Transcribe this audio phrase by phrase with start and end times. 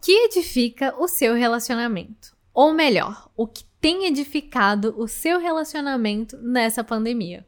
[0.00, 2.36] que edifica o seu relacionamento?
[2.54, 7.46] Ou melhor, o que tem edificado o seu relacionamento nessa pandemia?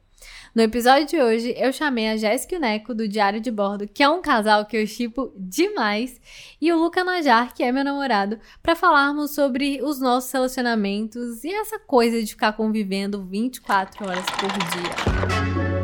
[0.55, 3.87] No episódio de hoje, eu chamei a Jéssica e o Neco do Diário de Bordo,
[3.87, 6.21] que é um casal que eu chipo demais,
[6.61, 11.53] e o Luca Najar, que é meu namorado, para falarmos sobre os nossos relacionamentos e
[11.53, 15.80] essa coisa de ficar convivendo 24 horas por dia.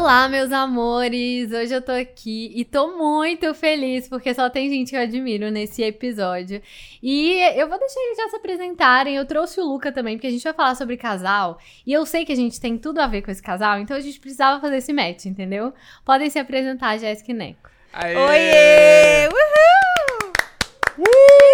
[0.00, 1.52] Olá, meus amores!
[1.52, 5.50] Hoje eu tô aqui e tô muito feliz porque só tem gente que eu admiro
[5.50, 6.62] nesse episódio.
[7.02, 9.14] E eu vou deixar eles já se apresentarem.
[9.14, 11.58] Eu trouxe o Luca também, porque a gente vai falar sobre casal.
[11.86, 14.00] E eu sei que a gente tem tudo a ver com esse casal, então a
[14.00, 15.74] gente precisava fazer esse match, entendeu?
[16.02, 17.70] Podem se apresentar, Jéssica e Neco.
[17.92, 18.16] Aê!
[18.16, 19.28] Oiê!
[19.28, 20.32] Uhul!
[20.98, 21.49] Uh!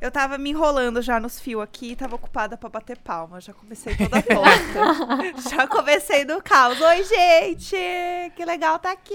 [0.00, 3.40] Eu tava me enrolando já nos fios aqui, tava ocupada para bater palma.
[3.40, 5.40] Já comecei toda torta.
[5.50, 6.80] já comecei no caos.
[6.80, 7.76] Oi, gente!
[8.36, 9.14] Que legal tá aqui!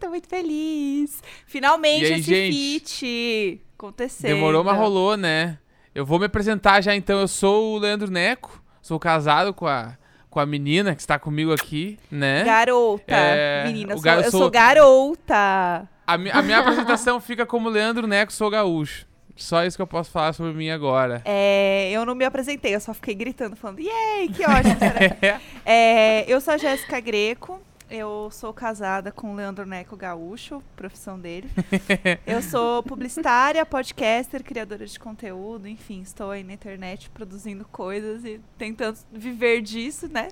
[0.00, 1.22] Tô muito feliz.
[1.46, 2.54] Finalmente aí, esse gente?
[2.54, 4.34] feat aconteceu.
[4.34, 5.58] Demorou, mas rolou, né?
[5.94, 7.20] Eu vou me apresentar já então.
[7.20, 9.98] Eu sou o Leandro Neco, sou casado com a
[10.30, 12.44] com a menina que está comigo aqui, né?
[12.44, 13.02] Garota.
[13.08, 15.88] É, menina, sou, eu sou, sou garota.
[16.06, 19.09] A, mi, a minha apresentação fica como Leandro Neco, sou gaúcho.
[19.36, 21.22] Só isso que eu posso falar sobre mim agora.
[21.24, 24.76] É, eu não me apresentei, eu só fiquei gritando, falando, yay, que ótimo.
[25.64, 31.18] é, eu sou a Jéssica Greco, eu sou casada com o Leandro Neco Gaúcho, profissão
[31.18, 31.50] dele.
[32.24, 38.40] eu sou publicitária, podcaster, criadora de conteúdo, enfim, estou aí na internet produzindo coisas e
[38.56, 40.28] tentando viver disso, né?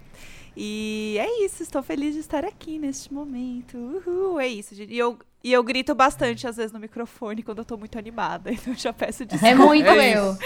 [0.56, 3.77] E é isso, estou feliz de estar aqui neste momento.
[3.77, 4.74] Uhul, é isso.
[4.74, 8.50] E eu, e eu grito bastante, às vezes, no microfone quando eu tô muito animada.
[8.58, 9.47] Então eu já peço desculpa.
[9.47, 10.36] É muito é eu.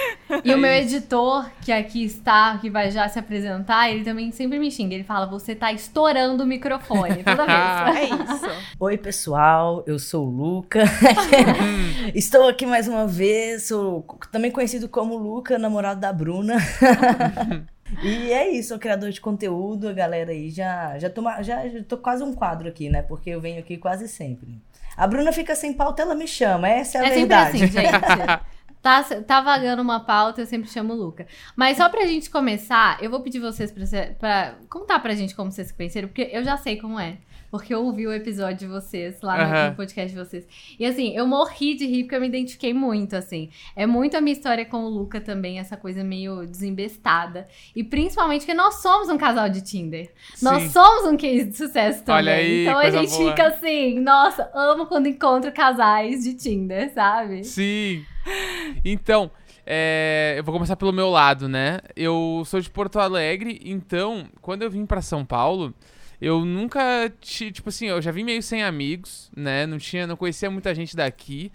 [0.45, 4.59] E o meu editor, que aqui está, que vai já se apresentar, ele também sempre
[4.59, 4.95] me xinga.
[4.95, 7.97] Ele fala: você tá estourando o microfone toda vez.
[7.97, 8.67] é isso.
[8.79, 9.83] Oi, pessoal.
[9.87, 10.85] Eu sou o Luca.
[12.15, 13.69] Estou aqui mais uma vez.
[13.69, 16.57] Sou também conhecido como Luca, namorado da Bruna.
[18.03, 21.83] E é isso, sou criador de conteúdo, a galera aí já já tô, já, já
[21.85, 23.03] tô quase um quadro aqui, né?
[23.03, 24.61] Porque eu venho aqui quase sempre.
[24.97, 27.59] A Bruna fica sem pauta, ela me chama, essa é a é verdade.
[27.59, 28.43] Sempre assim, gente.
[28.83, 31.25] Tá, tá vagando uma pauta, eu sempre chamo o Luca.
[31.55, 33.85] Mas só pra gente começar, eu vou pedir vocês pra,
[34.19, 37.19] pra contar pra gente como vocês se conheceram, porque eu já sei como é
[37.53, 39.69] porque eu ouvi o episódio de vocês lá uhum.
[39.69, 40.47] no podcast de vocês.
[40.79, 43.51] E assim, eu morri de rir porque eu me identifiquei muito, assim.
[43.77, 47.47] É muito a minha história com o Luca também, essa coisa meio desembestada.
[47.77, 50.11] E principalmente porque nós somos um casal de Tinder.
[50.35, 50.47] Sim.
[50.47, 52.23] Nós somos um case de sucesso também.
[52.23, 53.31] Olha aí, então a gente boa.
[53.31, 57.45] fica assim, nossa, amo quando encontro casais de Tinder, sabe?
[57.45, 58.03] Sim.
[58.83, 59.31] Então,
[59.67, 61.81] é, eu vou começar pelo meu lado, né?
[61.95, 65.75] Eu sou de Porto Alegre, então, quando eu vim para São Paulo,
[66.23, 69.67] eu nunca, tipo assim, eu já vim meio sem amigos, né?
[69.67, 71.51] Não tinha, não conhecia muita gente daqui.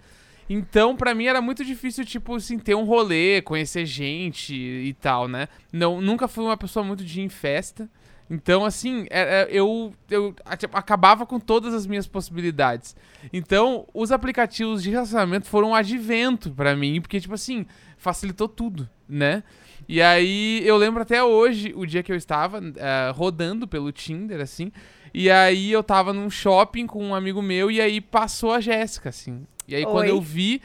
[0.46, 5.26] Então, para mim era muito difícil, tipo, assim, ter um rolê, conhecer gente e tal,
[5.26, 5.48] né?
[5.72, 7.88] Não, nunca fui uma pessoa muito de ir em festa.
[8.30, 12.94] Então, assim, é, é, eu, eu tipo, acabava com todas as minhas possibilidades.
[13.32, 17.64] Então, os aplicativos de relacionamento foram um advento para mim, porque, tipo assim,
[17.96, 19.42] facilitou tudo, né?
[19.88, 24.40] E aí eu lembro até hoje o dia que eu estava uh, rodando pelo Tinder,
[24.40, 24.70] assim.
[25.14, 29.08] E aí eu tava num shopping com um amigo meu e aí passou a Jéssica,
[29.08, 29.46] assim.
[29.66, 29.90] E aí Oi.
[29.90, 30.60] quando eu vi,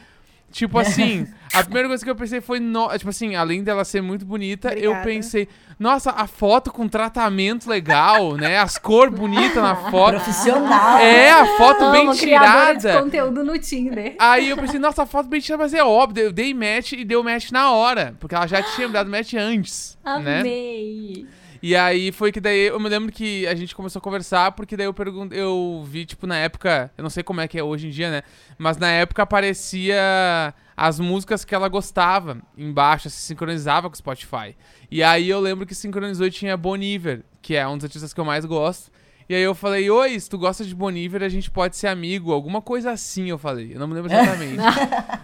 [0.54, 2.88] Tipo assim, a primeira coisa que eu pensei foi, no...
[2.96, 5.00] tipo assim, além dela ser muito bonita, Obrigada.
[5.00, 5.48] eu pensei,
[5.80, 8.58] nossa, a foto com tratamento legal, né?
[8.58, 10.12] As cores bonitas na foto.
[10.14, 10.98] Profissional.
[10.98, 12.92] É, a foto Amo, bem tirada.
[12.92, 14.14] de conteúdo no Tinder.
[14.16, 17.04] Aí eu pensei, nossa, a foto bem tirada, mas é óbvio, eu dei match e
[17.04, 20.38] deu match na hora, porque ela já tinha me dado match antes, né?
[20.38, 21.26] Amei.
[21.66, 24.76] E aí foi que daí eu me lembro que a gente começou a conversar, porque
[24.76, 27.64] daí eu perguntei, eu vi, tipo, na época, eu não sei como é que é
[27.64, 28.22] hoje em dia, né?
[28.58, 34.54] Mas na época aparecia as músicas que ela gostava embaixo, se sincronizava com o Spotify.
[34.90, 38.12] E aí eu lembro que sincronizou e tinha Bon Iver, que é um dos artistas
[38.12, 38.92] que eu mais gosto.
[39.26, 42.30] E aí eu falei, oi, se tu gosta de Boniver, a gente pode ser amigo.
[42.30, 43.72] Alguma coisa assim, eu falei.
[43.74, 44.58] Eu não me lembro exatamente.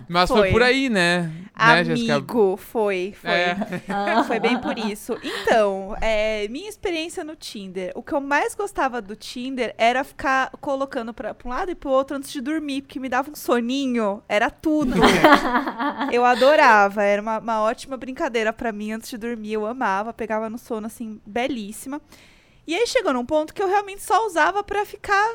[0.08, 0.40] Mas foi.
[0.40, 0.50] foi.
[0.50, 1.22] por aí, né?
[1.22, 3.30] né amigo, né, foi, foi.
[3.30, 3.56] É.
[4.26, 5.18] foi bem por isso.
[5.22, 7.92] Então, é, minha experiência no Tinder.
[7.94, 11.74] O que eu mais gostava do Tinder era ficar colocando pra, pra um lado e
[11.74, 14.22] pro outro antes de dormir, porque me dava um soninho.
[14.26, 14.94] Era tudo.
[16.10, 17.02] eu adorava.
[17.02, 19.52] Era uma, uma ótima brincadeira para mim antes de dormir.
[19.52, 22.00] Eu amava, pegava no sono, assim, belíssima.
[22.70, 25.28] E aí chegou num ponto que eu realmente só usava para ficar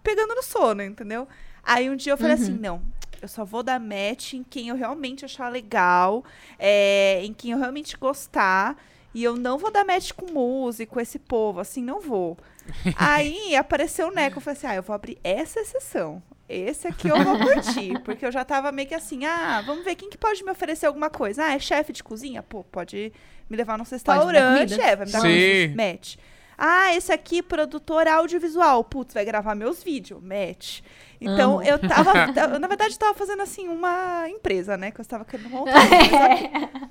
[0.00, 1.26] pegando no sono, entendeu?
[1.60, 2.52] Aí um dia eu falei assim, uhum.
[2.52, 2.82] assim, não,
[3.20, 6.24] Eu só vou dar match em quem eu realmente achar legal,
[6.56, 8.76] é, em quem eu realmente gostar.
[9.12, 12.38] E eu não vou dar match com músico, esse povo, assim, não vou.
[12.94, 16.22] Aí apareceu o Neco, eu falei assim, ah, eu vou abrir essa exceção.
[16.48, 19.96] Esse aqui eu vou curtir, porque eu já tava meio que assim, ah, vamos ver
[19.96, 21.42] quem que pode me oferecer alguma coisa.
[21.46, 22.40] Ah, é chefe de cozinha?
[22.40, 23.12] Pô, pode
[23.50, 25.26] me levar num restaurante, é, vai me dar Sim.
[25.26, 26.16] comida, match.
[26.58, 28.82] Ah, esse aqui, produtor audiovisual.
[28.82, 30.80] Putz, vai gravar meus vídeos, match.
[31.20, 31.62] Então, Amo.
[31.62, 32.12] eu tava,
[32.58, 35.72] na verdade, eu tava fazendo, assim, uma empresa, né, que eu estava querendo montar.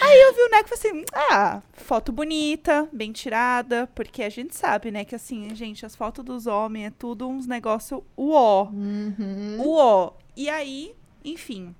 [0.00, 4.30] Aí eu vi o Neco e falei assim, ah, foto bonita, bem tirada, porque a
[4.30, 8.68] gente sabe, né, que assim, gente, as fotos dos homens é tudo uns negócio uó,
[8.72, 9.56] Uhum.
[9.58, 10.12] uó.
[10.36, 11.74] E aí, enfim,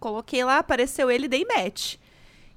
[0.00, 1.96] coloquei lá, apareceu ele, dei match.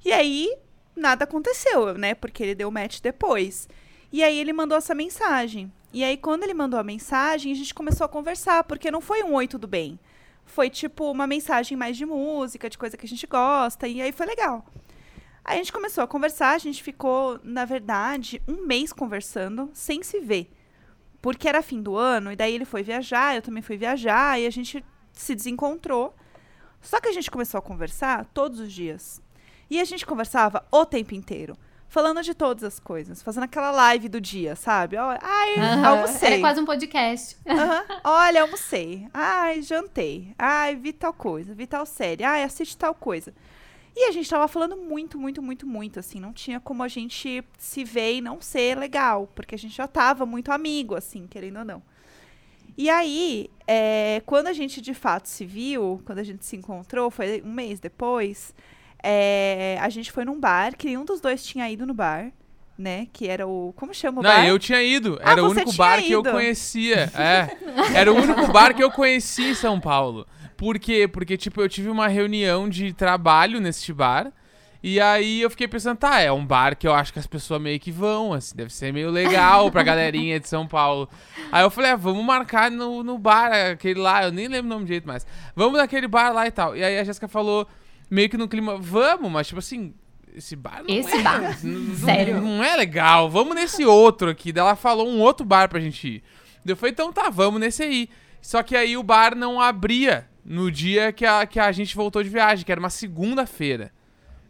[0.05, 0.55] E aí,
[0.95, 3.67] nada aconteceu, né, porque ele deu match depois.
[4.17, 5.71] E aí ele mandou essa mensagem.
[5.93, 9.21] E aí, quando ele mandou a mensagem, a gente começou a conversar, porque não foi
[9.21, 9.99] um oi, tudo bem.
[10.43, 14.11] Foi tipo uma mensagem mais de música, de coisa que a gente gosta, e aí
[14.11, 14.65] foi legal.
[15.45, 20.01] Aí a gente começou a conversar, a gente ficou, na verdade, um mês conversando, sem
[20.01, 20.51] se ver.
[21.21, 24.47] Porque era fim do ano, e daí ele foi viajar, eu também fui viajar, e
[24.47, 24.83] a gente
[25.13, 26.15] se desencontrou.
[26.81, 29.21] Só que a gente começou a conversar todos os dias.
[29.69, 31.55] E a gente conversava o tempo inteiro.
[31.89, 33.21] Falando de todas as coisas.
[33.23, 34.97] Fazendo aquela live do dia, sabe?
[34.97, 35.87] Ai, Aham.
[35.87, 36.27] almocei.
[36.33, 37.37] Era quase um podcast.
[37.47, 37.85] Aham.
[38.03, 39.07] Olha, almocei.
[39.13, 40.33] Ai, jantei.
[40.37, 41.53] Ai, vi tal coisa.
[41.53, 42.23] Vi tal série.
[42.23, 43.33] Ai, assiste tal coisa.
[43.95, 46.19] E a gente tava falando muito, muito, muito, muito, assim.
[46.19, 49.27] Não tinha como a gente se ver e não ser legal.
[49.33, 51.81] Porque a gente já tava muito amigo, assim, querendo ou não.
[52.77, 57.09] E aí, é, quando a gente de fato se viu, quando a gente se encontrou,
[57.09, 58.53] foi um mês depois,
[59.03, 62.31] é, a gente foi num bar, que nenhum dos dois tinha ido no bar,
[62.77, 63.07] né?
[63.13, 63.73] Que era o.
[63.75, 64.47] Como chama o Não, bar?
[64.47, 65.19] eu tinha ido.
[65.23, 66.31] Ah, Era o você único bar que eu ido.
[66.31, 67.11] conhecia.
[67.15, 67.97] É.
[67.97, 70.25] Era o único bar que eu conhecia em São Paulo.
[70.55, 71.07] Por quê?
[71.07, 74.31] Porque, tipo, eu tive uma reunião de trabalho neste bar.
[74.81, 77.59] E aí eu fiquei pensando, tá, é um bar que eu acho que as pessoas
[77.59, 81.09] meio que vão, assim, deve ser meio legal pra galerinha de São Paulo.
[81.51, 84.73] Aí eu falei, ah, vamos marcar no, no bar, aquele lá, eu nem lembro o
[84.75, 85.25] nome direito mais.
[85.55, 86.77] Vamos naquele bar lá e tal.
[86.77, 87.67] E aí a Jéssica falou,
[88.09, 89.93] meio que no clima, vamos, mas tipo assim,
[90.35, 91.57] esse bar não Esse é, bar?
[91.63, 92.41] não- Sério?
[92.41, 94.51] Não é legal, vamos nesse outro aqui.
[94.51, 96.23] Daí ela falou um outro bar pra gente ir.
[96.65, 98.09] Eu falei, então tá, vamos nesse aí.
[98.41, 102.21] Só que aí o bar não abria no dia que a, que a gente voltou
[102.23, 103.91] de viagem, que era uma segunda-feira.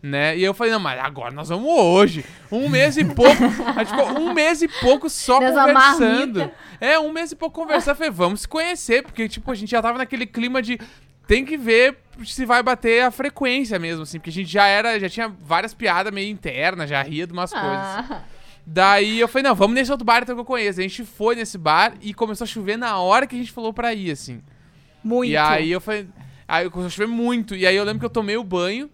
[0.02, 0.38] Né?
[0.38, 2.24] E eu falei, não, mas agora nós vamos hoje.
[2.52, 3.44] Um mês e pouco.
[3.76, 6.52] a gente ficou um mês e pouco só Dessa conversando.
[6.80, 7.90] É, um mês e pouco conversando.
[7.92, 10.80] Eu falei, vamos se conhecer, porque, tipo, a gente já tava naquele clima de.
[11.28, 15.00] Tem que ver se vai bater a frequência mesmo, assim, porque a gente já era,
[15.00, 17.70] já tinha várias piadas meio internas, já ria de umas coisas.
[17.70, 18.24] Ah,
[18.70, 20.82] Daí eu falei, não, vamos nesse outro bar então que eu conheço.
[20.82, 23.72] A gente foi nesse bar e começou a chover na hora que a gente falou
[23.72, 24.42] pra ir, assim.
[25.02, 25.32] Muito.
[25.32, 26.10] E aí eu falei.
[26.46, 27.56] Aí começou a chover muito.
[27.56, 28.90] E aí eu lembro que eu tomei o banho.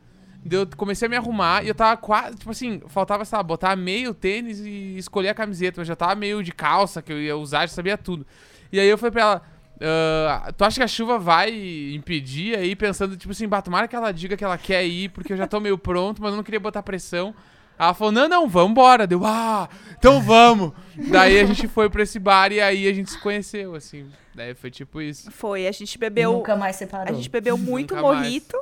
[0.50, 2.38] Eu comecei a me arrumar e eu tava quase.
[2.38, 5.82] Tipo assim, faltava, sei lá, botar meio tênis e escolher a camiseta.
[5.82, 8.28] Mas já tava meio de calça que eu ia usar, já sabia tudo.
[8.72, 9.42] E aí eu falei pra ela.
[9.86, 11.50] "Ah, tu acha que a chuva vai
[11.94, 15.34] impedir aí, pensando, tipo assim, bah, tomara que ela diga que ela quer ir, porque
[15.34, 17.34] eu já tô meio pronto, mas eu não queria botar pressão.
[17.78, 19.08] Ela falou, não, não, vambora.
[19.08, 20.72] Deu, ah, então vamos.
[21.10, 24.10] Daí a gente foi pra esse bar e aí a gente se conheceu, assim.
[24.34, 25.32] Daí foi tipo isso.
[25.32, 26.34] Foi, a gente bebeu.
[26.34, 27.16] Nunca mais A separou.
[27.16, 28.58] gente bebeu muito morrito.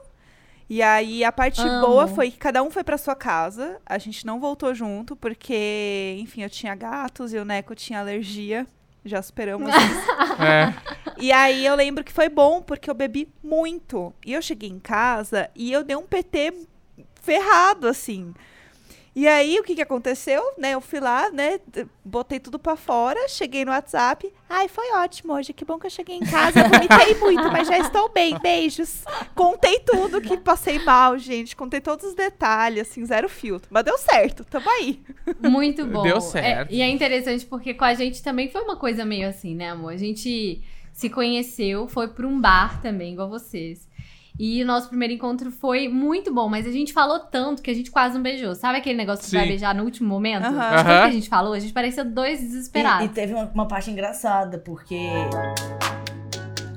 [0.70, 1.86] E aí a parte Amo.
[1.86, 3.78] boa foi que cada um foi pra sua casa.
[3.86, 8.66] A gente não voltou junto, porque, enfim, eu tinha gatos e o Neco tinha alergia.
[9.04, 10.12] Já superamos isso.
[10.42, 10.74] É.
[11.20, 14.12] E aí eu lembro que foi bom, porque eu bebi muito.
[14.26, 16.54] E eu cheguei em casa e eu dei um PT
[17.22, 18.34] ferrado, assim.
[19.14, 20.72] E aí, o que que aconteceu, né?
[20.72, 21.60] Eu fui lá, né?
[22.04, 24.32] Botei tudo pra fora, cheguei no WhatsApp.
[24.50, 26.64] Ai, foi ótimo hoje, que bom que eu cheguei em casa.
[26.64, 28.40] Vomitei muito, mas já estou bem.
[28.40, 29.04] Beijos.
[29.36, 31.58] Contei tudo que passei mal, gente.
[31.58, 33.68] Contei todos os detalhes, assim, zero filtro.
[33.70, 35.02] Mas deu certo, tamo aí.
[35.42, 36.04] muito bom.
[36.04, 36.72] Deu certo.
[36.72, 39.72] É, e é interessante porque com a gente também foi uma coisa meio assim, né,
[39.72, 39.92] amor?
[39.92, 40.62] A gente
[40.94, 43.90] se conheceu, foi pra um bar também, igual vocês.
[44.44, 47.76] E o nosso primeiro encontro foi muito bom, mas a gente falou tanto que a
[47.76, 48.56] gente quase não beijou.
[48.56, 49.38] Sabe aquele negócio que Sim.
[49.38, 50.50] vai beijar no último momento?
[50.50, 50.84] De Aham.
[50.84, 53.06] que a gente falou, a gente parecia dois E, desesperados.
[53.06, 55.10] e teve uma, uma parte engraçada, porque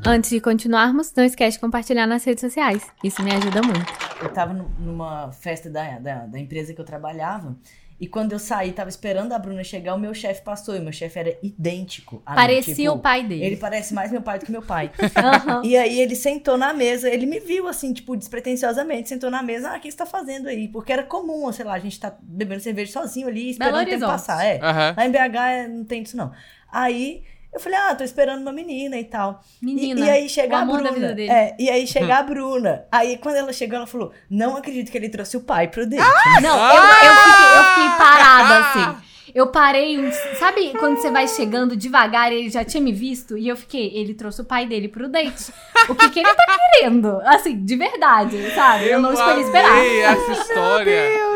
[0.07, 2.87] Antes de continuarmos, não esquece de compartilhar nas redes sociais.
[3.03, 3.91] Isso me ajuda muito.
[4.21, 7.57] eu tava nu- numa festa da, da, da empresa que eu trabalhava.
[7.99, 10.75] E quando eu saí, tava esperando a Bruna chegar, o meu chefe passou.
[10.75, 12.23] E o meu chefe era idêntico.
[12.27, 13.45] a mim, Parecia tipo, o pai dele.
[13.45, 14.91] Ele parece mais meu pai do que meu pai.
[15.17, 15.63] Aham.
[15.65, 19.71] E aí ele sentou na mesa, ele me viu assim, tipo, despretensiosamente, sentou na mesa,
[19.71, 20.69] ah, o que você tá fazendo aí?
[20.69, 24.07] Porque era comum, sei lá, a gente tá bebendo cerveja sozinho ali, esperando o tempo
[24.07, 24.59] passar, é.
[24.61, 24.95] Aham.
[24.97, 26.33] Lá em BH não tem isso não.
[26.71, 27.23] Aí
[27.55, 29.41] Eu falei, ah, tô esperando uma menina e tal.
[29.63, 30.01] E- Menina.
[30.07, 30.83] E, aí chega o a Bruna.
[30.83, 31.31] da vida dele.
[31.31, 32.85] É, e aí chega a Bruna.
[32.91, 36.03] Aí quando ela chegou, ela falou: Não acredito que ele trouxe o pai pro date.
[36.43, 36.75] Não, Ah!
[36.75, 39.05] eu, eu, fiquei, eu fiquei parada assim.
[39.35, 43.37] Eu parei, um- sabe quando você vai chegando devagar e ele já tinha me visto?
[43.37, 45.53] E eu fiquei, ele trouxe o pai dele pro date.
[45.89, 47.21] O que, que ele tá querendo?
[47.25, 48.87] Assim, de verdade, sabe?
[48.89, 49.85] Eu, não escolhi esperar.
[49.85, 50.93] essa história.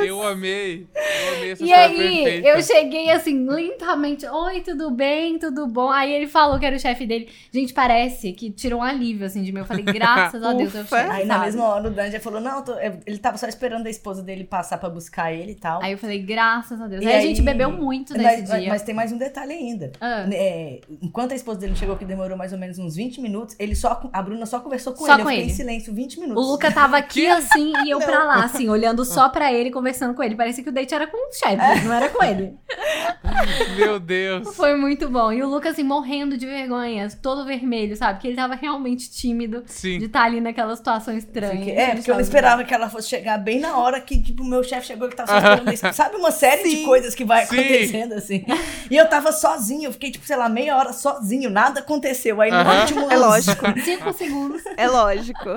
[0.07, 0.87] Eu amei.
[0.95, 2.49] Eu amei essa E aí, perfeita.
[2.49, 4.27] eu cheguei assim, lentamente.
[4.27, 5.39] Oi, tudo bem?
[5.39, 5.89] Tudo bom?
[5.91, 7.29] Aí ele falou que era o chefe dele.
[7.53, 9.61] Gente, parece que tirou um alívio assim de mim.
[9.61, 10.97] Eu falei, graças a Deus, o Ufa.
[10.99, 11.11] chefe.
[11.11, 12.77] Aí na mesma hora o Dan já falou: Não, tô-
[13.07, 15.83] ele tava só esperando a esposa dele passar pra buscar ele e tal.
[15.83, 17.03] Aí eu falei, graças a Deus.
[17.03, 18.69] E aí, a gente aí- bebeu muito nesse mas, dia.
[18.69, 19.93] mas tem mais um detalhe ainda.
[20.01, 20.27] Ah.
[20.33, 23.75] É, enquanto a esposa dele chegou, que demorou mais ou menos uns 20 minutos, ele
[23.75, 25.23] só, a Bruna só conversou com Só ele.
[25.23, 25.53] com eu fiquei ele.
[25.53, 26.47] em silêncio 20 O minutos.
[26.47, 30.23] Luca tava aqui assim e eu pra lá, assim, olhando só pra ele, conversando com
[30.23, 30.35] ele.
[30.35, 32.55] Parecia que o date era com o chefe, não era com ele.
[33.77, 34.55] Meu Deus.
[34.57, 35.33] Foi muito bom.
[35.33, 38.15] E o Luca, assim, morrendo de vergonha, todo vermelho, sabe?
[38.15, 39.99] Porque ele tava realmente tímido de Sim.
[39.99, 41.65] estar ali naquela situação estranha.
[41.65, 44.43] Que é, porque eu não esperava que ela fosse chegar bem na hora que, tipo,
[44.43, 45.93] o meu chefe chegou e tava só esperando isso.
[45.93, 46.85] Sabe uma série de Sim.
[46.85, 47.59] coisas que vai Sim.
[47.59, 48.45] acontecendo, assim.
[48.91, 52.41] E eu tava sozinho, eu fiquei, tipo, sei lá, meia hora sozinho, nada aconteceu.
[52.41, 52.81] Aí no Aham.
[52.81, 53.65] último É lógico.
[53.85, 54.63] Cinco segundos.
[54.77, 55.49] É lógico.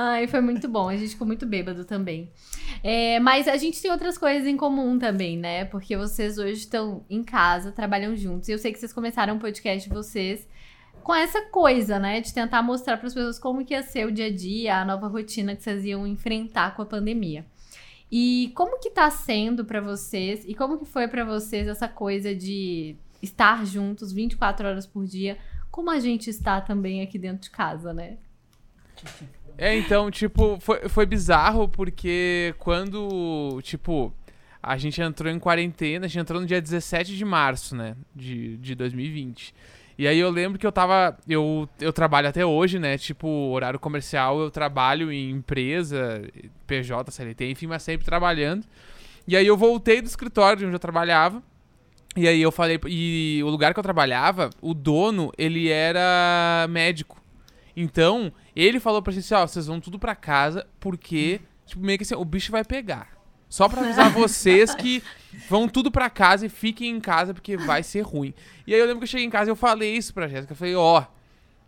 [0.00, 0.88] Ai, foi muito bom.
[0.88, 2.30] A gente ficou muito bêbado também.
[2.84, 5.64] É, mas a gente tem outras coisas em comum também, né?
[5.64, 8.48] Porque vocês hoje estão em casa, trabalham juntos.
[8.48, 10.46] E eu sei que vocês começaram um podcast de vocês
[11.02, 12.20] com essa coisa, né?
[12.20, 14.84] De tentar mostrar para as pessoas como que ia ser o dia a dia, a
[14.84, 17.44] nova rotina que vocês iam enfrentar com a pandemia.
[18.08, 20.44] E como que tá sendo pra vocês?
[20.46, 25.36] E como que foi pra vocês essa coisa de estar juntos 24 horas por dia?
[25.72, 28.18] Como a gente está também aqui dentro de casa, né?
[29.60, 34.14] É, então, tipo, foi, foi bizarro porque quando, tipo,
[34.62, 38.56] a gente entrou em quarentena, a gente entrou no dia 17 de março, né, de,
[38.58, 39.52] de 2020.
[39.98, 43.80] E aí eu lembro que eu tava, eu, eu trabalho até hoje, né, tipo, horário
[43.80, 46.22] comercial, eu trabalho em empresa,
[46.64, 48.64] PJ, CLT, enfim, mas sempre trabalhando.
[49.26, 51.42] E aí eu voltei do escritório de onde eu trabalhava,
[52.16, 57.20] e aí eu falei, e o lugar que eu trabalhava, o dono, ele era médico.
[57.76, 61.98] Então, ele falou pra gente assim, ó, vocês vão tudo pra casa, porque, tipo, meio
[61.98, 63.16] que assim, o bicho vai pegar.
[63.48, 65.02] Só pra avisar vocês que
[65.48, 68.34] vão tudo pra casa e fiquem em casa, porque vai ser ruim.
[68.66, 70.52] E aí eu lembro que eu cheguei em casa e eu falei isso pra Jéssica.
[70.52, 71.04] Eu falei, ó,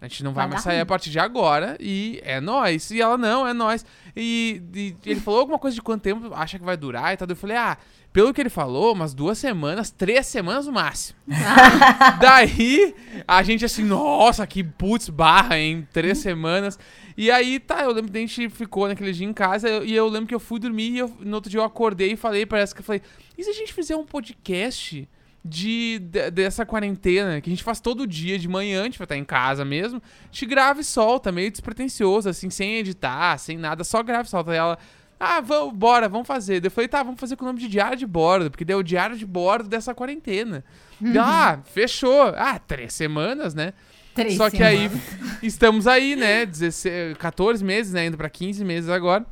[0.01, 0.83] a gente não vai, Vai mais sair ruim.
[0.83, 2.91] a partir de agora e é nóis.
[2.91, 3.85] E ela, não, é nóis.
[4.17, 7.29] E, e ele falou alguma coisa de quanto tempo acha que vai durar e tal.
[7.29, 7.77] Eu falei, ah,
[8.13, 11.19] pelo que ele falou, umas duas semanas, três semanas no máximo.
[12.21, 12.95] Daí,
[13.27, 16.79] a gente assim, nossa, que putz, barra, em três semanas.
[17.17, 19.95] E aí, tá, eu lembro que a gente ficou naquele dia em casa eu- e
[19.95, 22.47] eu lembro que eu fui dormir e eu- no outro dia eu acordei e falei,
[22.47, 23.03] parece que eu falei,
[23.37, 25.07] e se a gente fizer um podcast
[25.45, 29.05] de, de- dessa quarentena, que a gente faz todo dia de manhã, a gente vai
[29.07, 33.57] estar em casa mesmo, a gente grava e solta, meio despretensioso, assim, sem editar, sem
[33.57, 34.53] nada, só grava e solta.
[34.53, 34.79] E ela,
[35.19, 36.65] ah, vamos, bora, vamos fazer.
[36.65, 38.83] Eu falei, tá, vamos fazer com o nome de diário de bordo, porque deu o
[38.85, 40.63] diário de bordo dessa quarentena.
[41.03, 42.35] Ela, Ah, fechou.
[42.37, 43.73] Ah, três semanas, né?
[44.15, 45.03] Três Só que aí semanas.
[45.43, 46.45] estamos aí, né?
[46.45, 48.07] 16, 14 meses, né?
[48.07, 49.25] Indo pra 15 meses agora.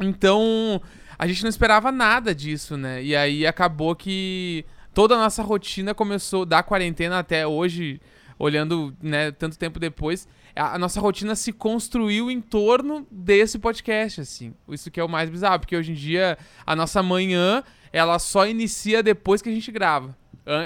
[0.00, 0.80] Então,
[1.18, 3.02] a gente não esperava nada disso, né?
[3.02, 4.64] E aí acabou que
[4.98, 8.00] toda a nossa rotina começou da quarentena até hoje,
[8.36, 10.26] olhando, né, tanto tempo depois,
[10.56, 14.52] a, nossa rotina se construiu em torno desse podcast, assim.
[14.68, 16.36] Isso que é o mais bizarro, porque hoje em dia
[16.66, 17.62] a nossa manhã,
[17.92, 20.18] ela só inicia depois que a gente grava.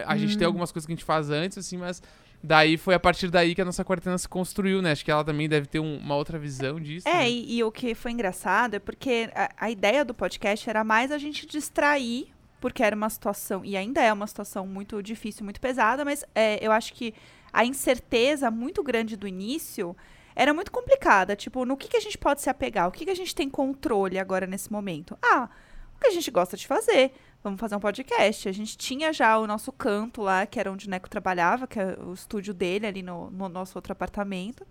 [0.06, 2.02] A gente tem algumas coisas que a gente faz antes, assim, mas
[2.42, 4.92] daí foi a partir daí que a nossa quarentena se construiu, né?
[4.92, 7.06] Acho que ela também deve ter um- uma outra visão disso.
[7.06, 7.30] É, né?
[7.30, 11.12] e, e o que foi engraçado é porque a, a ideia do podcast era mais
[11.12, 12.28] a gente distrair,
[12.62, 16.64] porque era uma situação, e ainda é uma situação muito difícil, muito pesada, mas é,
[16.64, 17.12] eu acho que
[17.52, 19.96] a incerteza muito grande do início
[20.36, 21.34] era muito complicada.
[21.34, 22.86] Tipo, no que, que a gente pode se apegar?
[22.86, 25.18] O que, que a gente tem controle agora nesse momento?
[25.20, 25.48] Ah,
[25.96, 27.12] o que a gente gosta de fazer.
[27.42, 28.48] Vamos fazer um podcast.
[28.48, 31.80] A gente tinha já o nosso canto lá, que era onde o Neco trabalhava, que
[31.80, 34.64] é o estúdio dele ali no, no nosso outro apartamento.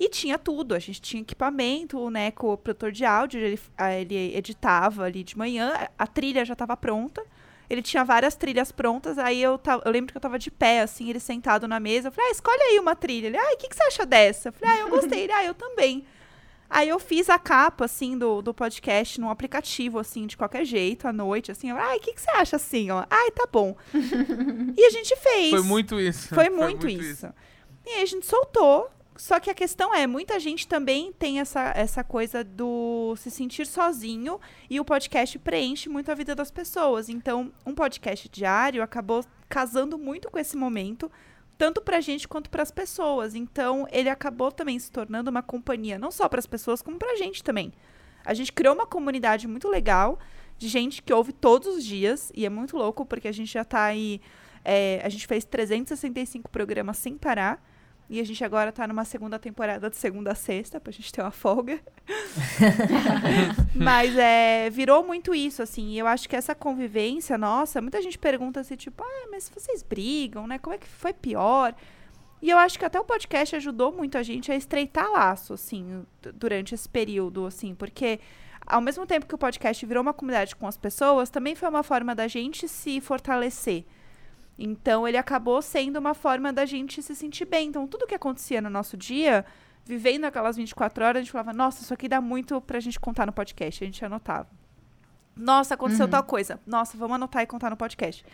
[0.00, 0.74] E tinha tudo.
[0.74, 5.36] A gente tinha equipamento, o Neco, produtor de áudio, ele, ah, ele editava ali de
[5.38, 7.22] manhã, a- trilha já estava pronta.
[7.70, 10.80] Ele tinha várias trilhas prontas, aí eu, ta- eu lembro que eu tava de pé,
[10.82, 12.08] assim, ele sentado na mesa.
[12.08, 13.28] Eu falei, ah, escolhe aí uma trilha.
[13.28, 14.48] Ele, ah, o que, que você acha dessa?
[14.48, 15.20] Eu falei, ah, eu gostei.
[15.22, 16.04] Ele, ah, eu também.
[16.68, 21.06] Aí eu fiz a capa, assim, do, do podcast num aplicativo, assim, de qualquer jeito,
[21.06, 21.70] à noite, assim.
[21.70, 23.04] Eu, ai, o que, que você acha assim, ó?
[23.10, 23.76] Ai, tá bom.
[24.76, 25.50] e a gente fez.
[25.50, 26.34] Foi muito isso.
[26.34, 27.26] Foi muito, isso.
[27.86, 28.90] E aí a gente soltou.
[29.16, 33.66] Só que a questão é, muita gente também tem essa, essa coisa do se sentir
[33.66, 34.40] sozinho
[34.70, 37.08] e o podcast preenche muito a vida das pessoas.
[37.08, 41.10] Então, um podcast diário acabou casando muito com esse momento.
[41.58, 43.34] tanto pra gente quanto pras pessoas.
[43.34, 47.44] Então, ele acabou também se tornando uma companhia, não só pras pessoas, como pra gente
[47.44, 47.72] também.
[48.24, 50.18] A gente criou uma comunidade muito legal
[50.58, 53.64] de gente que ouve todos os dias, e é muito louco, porque a gente já
[53.64, 54.20] tá aí.
[54.64, 57.62] é, a gente fez 365 programas sem parar.
[58.12, 61.22] E a gente agora tá numa segunda temporada de segunda a sexta, pra gente ter
[61.22, 61.80] uma folga.
[63.74, 65.92] Mas é, virou muito isso, assim.
[65.92, 69.82] E eu acho que essa convivência, nossa, muita gente pergunta assim, tipo, ah, mas vocês
[69.82, 70.58] brigam, né?
[70.58, 71.74] Como é que foi pior?
[72.42, 76.04] E eu acho que até o podcast ajudou muito a gente a estreitar laço, assim,
[76.34, 78.20] durante esse período, assim, porque
[78.66, 81.82] ao mesmo tempo que o podcast virou uma comunidade com as pessoas, também foi uma
[81.82, 83.86] forma da gente se fortalecer.
[84.64, 87.68] Então, ele acabou sendo uma forma da gente se sentir bem.
[87.68, 89.44] Então, tudo que acontecia no nosso dia,
[89.84, 93.26] vivendo aquelas 24 horas, a gente falava, nossa, isso aqui dá muito pra gente contar
[93.26, 93.82] no podcast.
[93.82, 94.48] A gente anotava.
[95.36, 96.10] Nossa, aconteceu Uhum.
[96.12, 96.60] tal coisa.
[96.64, 98.24] Nossa, vamos anotar e contar no podcast.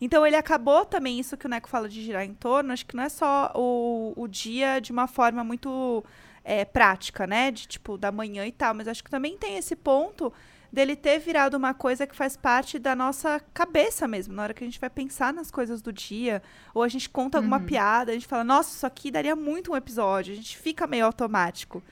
[0.00, 2.96] Então, ele acabou também, isso que o Neco fala de girar em torno, acho que
[2.96, 6.04] não é só o, o dia de uma forma muito
[6.42, 7.52] é, prática, né?
[7.52, 10.32] De tipo, da manhã e tal, mas acho que também tem esse ponto
[10.72, 14.34] dele ter virado uma coisa que faz parte da nossa cabeça mesmo.
[14.34, 16.42] Na hora que a gente vai pensar nas coisas do dia,
[16.74, 17.64] ou a gente conta alguma Uhum.
[17.66, 20.32] piada, a gente fala, nossa, isso aqui daria muito um episódio.
[20.32, 21.82] A gente fica meio automático.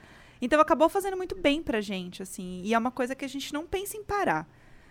[0.40, 2.60] Então acabou fazendo muito bem pra gente, assim.
[2.64, 4.46] E é uma coisa que a gente não pensa em parar.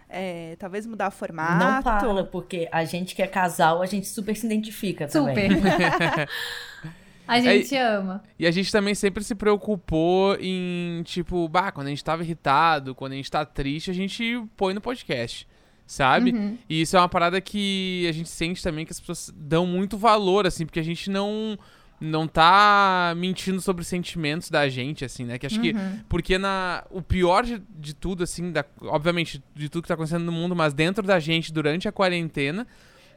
[0.09, 1.63] É, talvez mudar o formato.
[1.63, 5.49] Não para, porque a gente que é casal, a gente super se identifica Super.
[5.49, 5.61] também.
[7.27, 8.23] a gente ama.
[8.37, 12.93] E a gente também sempre se preocupou em, tipo, bah, quando a gente tava irritado,
[12.95, 15.47] quando a gente tá triste, a gente põe no podcast.
[15.87, 16.31] Sabe?
[16.31, 16.57] Uhum.
[16.67, 19.99] E isso é uma parada que a gente sente também que as pessoas dão muito
[19.99, 21.57] valor, assim, porque a gente não
[22.01, 25.37] não tá mentindo sobre os sentimentos da gente, assim, né?
[25.37, 25.99] Que acho que Uhum.
[26.09, 30.25] porque na o pior de, de tudo, assim, da, obviamente, de tudo que tá acontecendo
[30.25, 32.67] no mundo, mas dentro da gente durante a quarentena,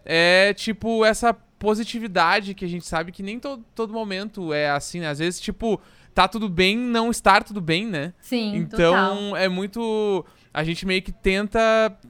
[0.05, 5.01] é tipo essa positividade que a gente sabe que nem to, todo momento é assim,
[5.01, 5.09] né?
[5.09, 5.81] Às vezes, tipo,
[6.15, 8.13] tá tudo bem não estar tudo bem, né?
[8.21, 8.93] Sim, Então
[9.25, 9.37] total.
[9.37, 10.25] é muito.
[10.53, 11.61] A gente meio que tenta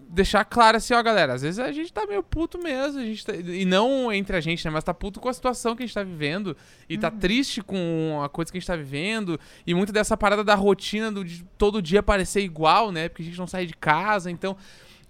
[0.09, 1.35] deixar claro assim, ó, galera.
[1.35, 2.99] Às vezes a gente tá meio puto mesmo.
[3.01, 4.71] A gente tá- e não entre a gente, né?
[4.71, 6.57] Mas tá puto com a situação que a gente tá vivendo.
[6.89, 9.39] E tá triste com a coisa que a gente tá vivendo.
[9.67, 13.09] E muito dessa parada da rotina do de todo dia parecer igual, né?
[13.09, 14.31] Porque a gente não sai de casa.
[14.31, 14.57] Então.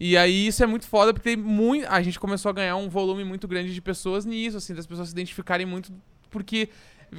[0.01, 1.87] E aí isso é muito foda, porque tem muito.
[1.89, 5.09] A gente começou a ganhar um volume muito grande de pessoas nisso, assim, das pessoas
[5.09, 5.93] se identificarem muito,
[6.31, 6.69] porque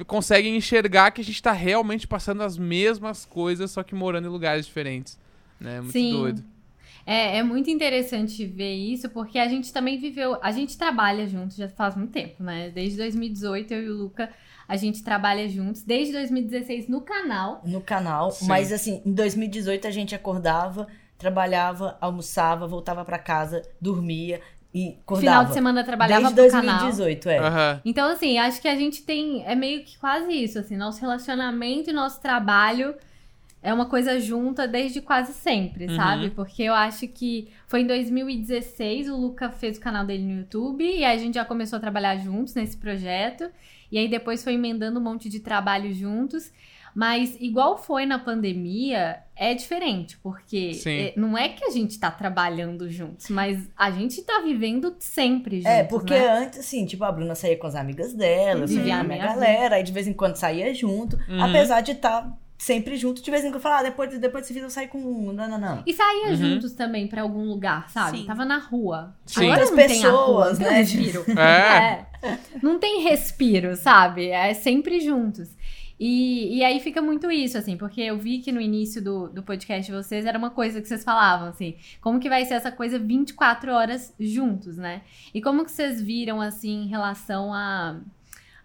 [0.06, 4.30] conseguem enxergar que a gente tá realmente passando as mesmas coisas, só que morando em
[4.30, 5.18] lugares diferentes.
[5.60, 5.76] Né?
[5.76, 6.12] É muito Sim.
[6.12, 6.44] doido.
[7.04, 10.38] É, é muito interessante ver isso, porque a gente também viveu.
[10.42, 12.70] A gente trabalha juntos já faz muito tempo, né?
[12.70, 14.30] Desde 2018, eu e o Luca,
[14.68, 15.82] a gente trabalha juntos.
[15.82, 17.62] Desde 2016 no canal.
[17.66, 18.30] no canal.
[18.30, 18.46] Sim.
[18.46, 20.86] Mas assim, em 2018 a gente acordava,
[21.20, 24.40] trabalhava, almoçava, voltava pra casa, dormia
[24.74, 25.20] e acordava.
[25.20, 26.78] Final de semana trabalhava Desde pro canal.
[26.80, 27.38] 2018, é.
[27.38, 27.80] Aham.
[27.84, 29.44] Então, assim, acho que a gente tem.
[29.44, 30.76] É meio que quase isso, assim.
[30.76, 32.94] Nosso relacionamento e nosso trabalho
[33.62, 35.96] é uma coisa junta desde quase sempre, Uhum.
[35.96, 36.30] sabe?
[36.30, 40.82] Porque eu acho que foi em 2016 o Luca fez o canal dele no YouTube
[40.82, 43.50] e a gente já começou a trabalhar juntos nesse projeto.
[43.92, 46.50] E aí depois foi emendando um monte de trabalho juntos.
[46.94, 50.90] Mas igual foi na pandemia, é diferente, porque Sim.
[50.98, 55.56] é, não é que a gente tá trabalhando juntos, mas a gente tá vivendo sempre
[55.56, 55.70] juntos.
[55.72, 56.28] É, porque né?
[56.28, 59.04] antes, assim, tipo, a Bruna saía com as amigas dela, eu saía Vivia com a
[59.04, 61.42] minha galera, aí de vez em quando saía junto, Uhum.
[61.42, 64.66] apesar de estar sempre junto, de vez em quando falar, ah, depois, depois desse vídeo
[64.66, 65.82] eu saio com um, não, não, não.
[65.86, 66.36] E saía Uhum.
[66.36, 68.18] juntos também pra algum lugar, sabe?
[68.18, 68.26] Sim.
[68.26, 69.14] Tava na rua.
[69.24, 69.44] Sim.
[69.46, 70.70] Agora Outras não tem a rua, pessoas, né?
[70.70, 71.24] respiro.
[71.40, 72.04] É.
[72.22, 72.38] É.
[72.62, 74.28] Não tem respiro, sabe?
[74.28, 75.56] É sempre juntos.
[76.00, 79.42] E, e aí fica muito isso, assim, porque eu vi que no início do, do
[79.42, 82.72] podcast de vocês era uma coisa que vocês falavam, assim, como que vai ser essa
[82.72, 85.02] coisa 24 horas juntos, né?
[85.34, 88.00] E como que vocês viram, assim, em relação a,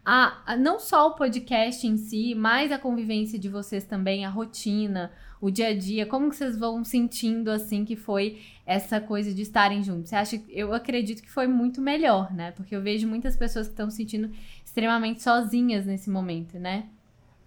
[0.06, 4.30] a, a não só o podcast em si, mas a convivência de vocês também, a
[4.30, 9.34] rotina, o dia a dia, como que vocês vão sentindo, assim, que foi essa coisa
[9.34, 10.12] de estarem juntos?
[10.12, 12.52] Você acha, eu acredito que foi muito melhor, né?
[12.52, 14.32] Porque eu vejo muitas pessoas que estão se sentindo
[14.64, 16.86] extremamente sozinhas nesse momento, né?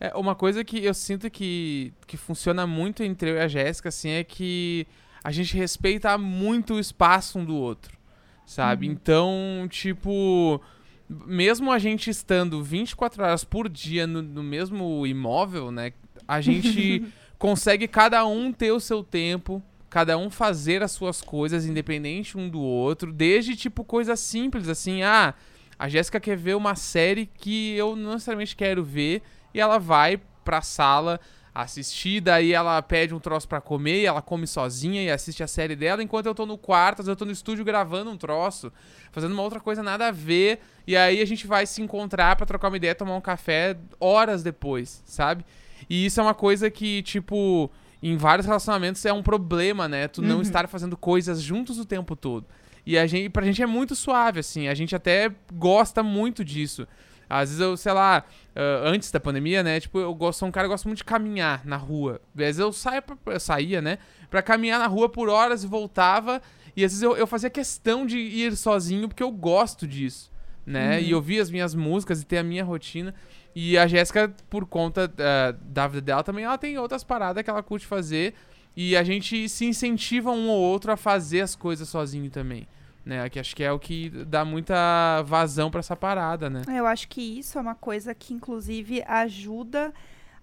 [0.00, 3.88] É, uma coisa que eu sinto que, que funciona muito entre eu e a Jéssica,
[3.88, 4.86] assim, é que
[5.22, 7.98] a gente respeita muito o espaço um do outro,
[8.46, 8.86] sabe?
[8.86, 10.60] Então, tipo,
[11.08, 15.92] mesmo a gente estando 24 horas por dia no, no mesmo imóvel, né?
[16.26, 17.04] A gente
[17.38, 22.48] consegue cada um ter o seu tempo, cada um fazer as suas coisas independente um
[22.48, 25.34] do outro, desde tipo coisas simples assim, ah,
[25.78, 30.20] a Jéssica quer ver uma série que eu não necessariamente quero ver e ela vai
[30.44, 31.20] pra sala,
[31.54, 35.46] assistir, daí ela pede um troço pra comer, e ela come sozinha e assiste a
[35.48, 38.72] série dela, enquanto eu tô no quarto, eu tô no estúdio gravando um troço,
[39.10, 42.46] fazendo uma outra coisa nada a ver, e aí a gente vai se encontrar pra
[42.46, 45.44] trocar uma ideia, tomar um café horas depois, sabe?
[45.90, 47.70] E isso é uma coisa que, tipo,
[48.02, 50.06] em vários relacionamentos é um problema, né?
[50.06, 52.46] Tu não estar fazendo coisas juntos o tempo todo.
[52.86, 54.68] E a gente, pra gente é muito suave, assim.
[54.68, 56.86] A gente até gosta muito disso.
[57.28, 58.24] Às vezes eu, sei lá,
[58.56, 59.78] ah, antes da pandemia, né?
[59.80, 62.20] Tipo, eu gosto, sou um cara que gosta muito de caminhar na rua.
[62.34, 63.98] Às vezes eu, saio pra- eu saía, né?
[64.30, 66.40] Pra caminhar na rua por horas e voltava.
[66.76, 70.30] E às vezes eu, eu fazia questão de ir sozinho porque eu gosto disso,
[70.64, 71.02] né?
[71.02, 73.14] E ouvir as minhas músicas e ter a minha rotina.
[73.54, 77.50] E a Jéssica, por conta ah, da vida dela também, ela tem outras paradas que
[77.50, 78.34] ela curte fazer.
[78.76, 82.68] E a gente se incentiva um ou outro a fazer as coisas sozinho também.
[83.04, 83.28] Né?
[83.28, 86.62] Que acho que é o que dá muita vazão pra essa parada, né?
[86.68, 89.92] Eu acho que isso é uma coisa que, inclusive, ajuda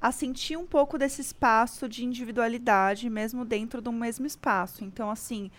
[0.02, 4.84] a sentir um pouco desse espaço de individualidade, mesmo dentro do mesmo espaço.
[4.84, 5.50] Então, assim,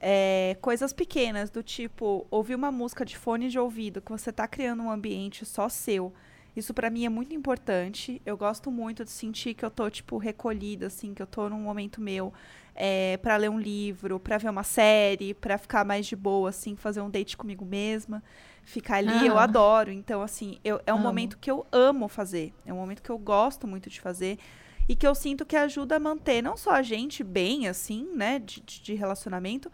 [0.00, 4.46] é, coisas pequenas, do tipo, ouvir uma música de fone de ouvido, que você tá
[4.46, 6.12] criando um ambiente só seu.
[6.56, 8.20] Isso pra mim é muito importante.
[8.24, 11.60] Eu gosto muito de sentir que eu tô, tipo, recolhida, assim, que eu tô num
[11.60, 12.32] momento meu
[12.74, 16.74] é, para ler um livro, pra ver uma série, pra ficar mais de boa, assim,
[16.76, 18.22] fazer um date comigo mesma.
[18.64, 19.44] Ficar ali, eu Ah.
[19.44, 19.90] adoro.
[19.92, 21.04] Então, assim, eu, é um Amo.
[21.04, 22.52] momento que eu amo fazer.
[22.66, 24.38] É um momento que eu gosto muito de fazer.
[24.88, 28.38] E que eu sinto que ajuda a manter não só a gente bem, assim, né,
[28.38, 29.70] de, de relacionamento,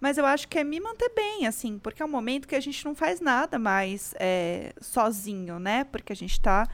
[0.00, 2.60] mas eu acho que é me manter bem, assim, porque é um momento que a
[2.60, 5.84] gente não faz nada mais é, sozinho, né?
[5.84, 6.66] Porque a gente tá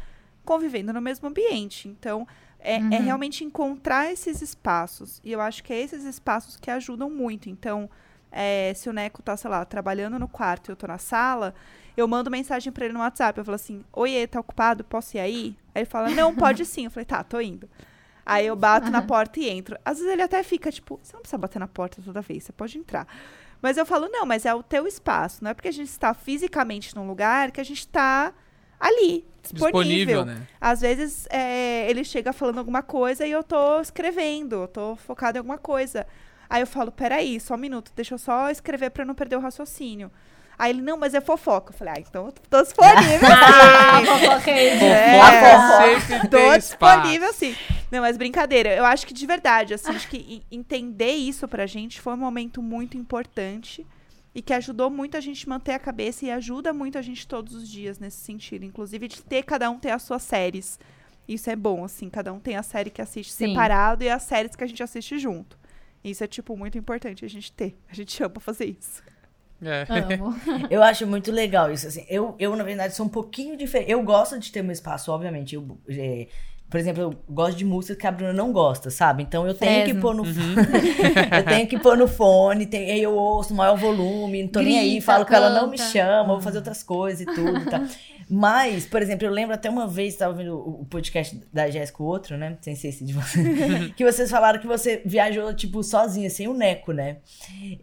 [0.45, 1.89] convivendo no mesmo ambiente.
[1.89, 2.27] Então,
[2.61, 2.89] é, é Uhum.
[3.05, 5.21] realmente encontrar esses espaços.
[5.25, 7.49] E eu acho que é esses espaços que ajudam muito.
[7.49, 7.89] Então,
[8.31, 11.55] é, se o Neco tá, sei lá, trabalhando no quarto e eu tô na sala,
[11.97, 13.39] eu mando mensagem pra ele no WhatsApp.
[13.39, 14.85] Eu falo assim: Oiê, tá ocupado?
[14.85, 15.57] Posso ir aí?
[15.75, 16.85] Aí ele fala: Não, pode sim.
[16.87, 17.69] Eu falei: Tá, tô indo.
[18.27, 19.79] Aí eu bato na porta e entro.
[19.85, 22.53] Às vezes ele até fica tipo: Você não precisa bater na porta toda vez, você
[22.53, 23.07] pode entrar.
[23.63, 25.43] Mas eu falo: Não, mas é o teu espaço.
[25.43, 28.33] Não é porque a gente está fisicamente num lugar que a gente tá
[28.81, 29.83] ali, disponível.
[29.83, 30.43] Disponível, né?
[30.61, 35.39] Às vezes é, ele chega falando alguma coisa e eu tô escrevendo, eu tô focada
[35.39, 36.07] em alguma coisa.
[36.51, 39.41] Aí eu falo, peraí, só um minuto, deixa eu só escrever pra não perder o
[39.41, 40.11] raciocínio.
[40.59, 41.73] Aí ele, não, mas é fofoca.
[41.73, 43.29] Eu falei, ah, então eu tô disponível.
[43.31, 44.01] Ah.
[45.87, 46.61] É, sempre Tô tem espaço.
[47.01, 47.55] disponível, sim.
[47.91, 48.75] Não, mas brincadeira.
[48.75, 52.17] Eu acho que de verdade, assim, acho que en- entender isso pra gente foi um
[52.19, 53.87] momento muito importante
[54.39, 57.57] e que ajudou muito a gente manter a cabeça e ajuda muito a gente todos
[57.57, 58.65] os dias nesse sentido.
[58.65, 60.79] Inclusive de ter cada um ter as suas séries.
[61.27, 63.49] Isso é bom, assim, cada um tem a série que assiste Sim.
[63.49, 65.59] separado e as séries que a gente assiste junto.
[66.05, 67.77] Isso é, tipo, muito importante a gente ter.
[67.91, 69.03] A gente ama fazer isso.
[69.61, 69.85] É.
[70.15, 70.33] Amo.
[70.71, 72.07] Eu acho muito legal isso, assim.
[72.09, 73.91] Eu, eu na verdade, sou um pouquinho diferente.
[73.91, 75.57] Eu gosto de ter meu espaço, obviamente.
[75.57, 76.29] Eu, é,
[76.71, 79.23] por exemplo, eu gosto de música que a Bruna não gosta, sabe?
[79.23, 83.15] Então eu tenho que pôr no eu tenho que pôr no fone, tem, aí eu
[83.15, 85.91] ouço maior volume, não tô nem aí, Grita, falo que ela não me canta.
[85.91, 87.83] chama, vou fazer outras coisas e tudo, tá?
[88.31, 92.07] Mas, por exemplo, eu lembro até uma vez, tava vendo o podcast da Jéssica, o
[92.07, 92.59] outro, né?
[92.61, 93.43] Sem ser esse de você.
[93.97, 97.19] que vocês falaram que você viajou, tipo, sozinha, sem o Neco, né?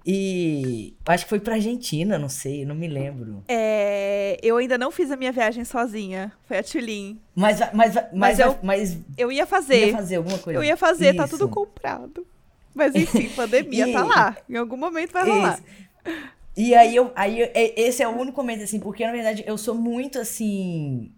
[0.05, 3.43] E acho que foi pra Argentina, não sei, não me lembro.
[3.47, 6.31] É, eu ainda não fiz a minha viagem sozinha.
[6.45, 7.19] Foi a Tulin.
[7.35, 9.87] Mas, mas, mas, Mas eu mas Eu ia fazer.
[9.87, 10.59] ia fazer alguma coisa.
[10.59, 11.37] Eu ia fazer, tá Isso.
[11.37, 12.25] tudo comprado.
[12.73, 14.37] Mas enfim, pandemia E- tá lá.
[14.49, 15.59] Em algum momento vai rolar.
[16.05, 16.15] Isso.
[16.57, 19.57] E aí, eu, aí é- esse é o único momento, assim, porque na verdade eu
[19.57, 21.11] sou muito assim.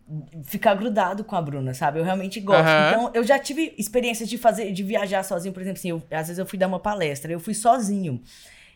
[0.46, 2.00] ficar grudado com a Bruna, sabe?
[2.00, 2.62] Eu realmente gosto.
[2.62, 2.90] Aham.
[2.90, 6.28] Então, eu já tive experiências de fazer, de viajar sozinho, por exemplo, assim, eu- às
[6.28, 8.20] vezes eu fui dar uma palestra, eu fui sozinho.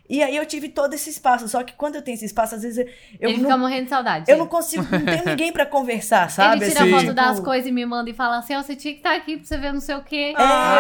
[0.10, 1.47] E aí eu tive todo esse espaço.
[1.47, 2.86] Só que quando eu tenho esse espaço, às vezes
[3.19, 4.30] eu, Ele não, fica morrendo de saudade.
[4.30, 6.58] eu não consigo, não tenho ninguém pra conversar, sabe?
[6.58, 8.76] Ele tira Assim, foto tipo- das coisas e me manda e fala assim: ó, você
[8.76, 10.15] tinha que estar aqui pra você ver não sei o quê.
[10.15, 10.36] É, eu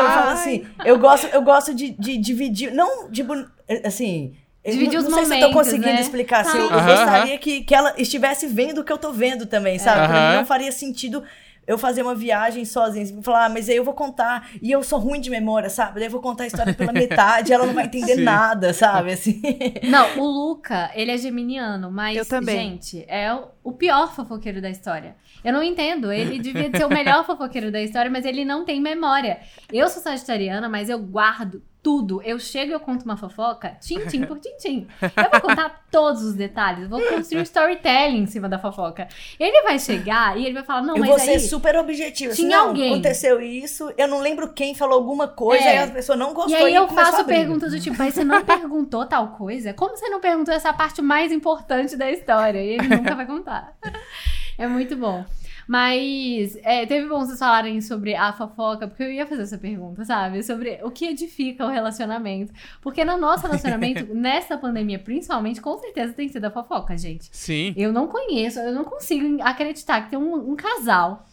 [0.09, 0.33] falo Ai.
[0.33, 3.49] assim, eu gosto, eu gosto de, de dividir, não de, bu-
[3.85, 4.35] assim...
[4.63, 5.99] eu Dividir não, os não sei se eu tô momentos, conseguindo né?
[5.99, 6.41] explicar.
[6.41, 9.45] assim, eu, eu Aham, gostaria que, que ela estivesse vendo o que eu tô vendo
[9.47, 10.05] também, sabe?
[10.05, 10.31] Pra mim Aham.
[10.31, 11.23] não faria sentido
[11.65, 13.03] eu fazer uma viagem sozinha.
[13.03, 14.49] Assim, falar, ah, mas aí eu vou contar.
[14.61, 15.95] E eu sou ruim de memória, sabe?
[15.95, 18.17] Daí eu vou contar a história pela metade, ela não vai entender Sim.
[18.17, 19.11] nada, sabe?
[19.13, 19.41] Assim.
[19.83, 22.79] Não, o Luca, ele é geminiano, mas, Eu também.
[22.79, 25.17] gente, é o- o pior fofoqueiro da história.
[25.43, 26.11] Eu não entendo.
[26.11, 29.41] Ele devia ser o melhor fofoqueiro da história, mas ele não tem memória.
[29.71, 32.21] Eu sou sagitariana, mas eu guardo tudo.
[32.23, 34.87] Eu chego e eu conto uma fofoca, tintim por tintim.
[35.01, 39.07] Eu vou contar todos os detalhes, vou construir storytelling em cima da fofoca.
[39.39, 41.25] Ele vai chegar e ele vai falar, não, eu mas vou aí...
[41.25, 42.31] ser super objetivo.
[42.31, 42.93] Assim, tinha não, alguém.
[42.93, 45.79] aconteceu isso, eu não lembro quem falou alguma coisa, É.
[45.79, 48.13] aí a pessoa não gostou E aí eu começou a faço perguntas do tipo, mas
[48.13, 49.73] você não perguntou tal coisa?
[49.73, 52.59] Como você não perguntou essa parte mais importante da história?
[52.63, 53.75] E ele nunca vai contar.
[54.57, 55.25] É muito bom.
[55.71, 60.03] Mas é, teve bom vocês falarem sobre a fofoca, porque eu ia fazer essa pergunta,
[60.03, 60.43] sabe?
[60.43, 62.51] Sobre o que edifica o relacionamento.
[62.81, 67.29] Porque no nosso relacionamento, nessa pandemia, principalmente, com certeza tem sido a fofoca, gente.
[67.31, 67.73] Sim.
[67.77, 71.25] Eu não conheço, eu não consigo acreditar que tem um, um casal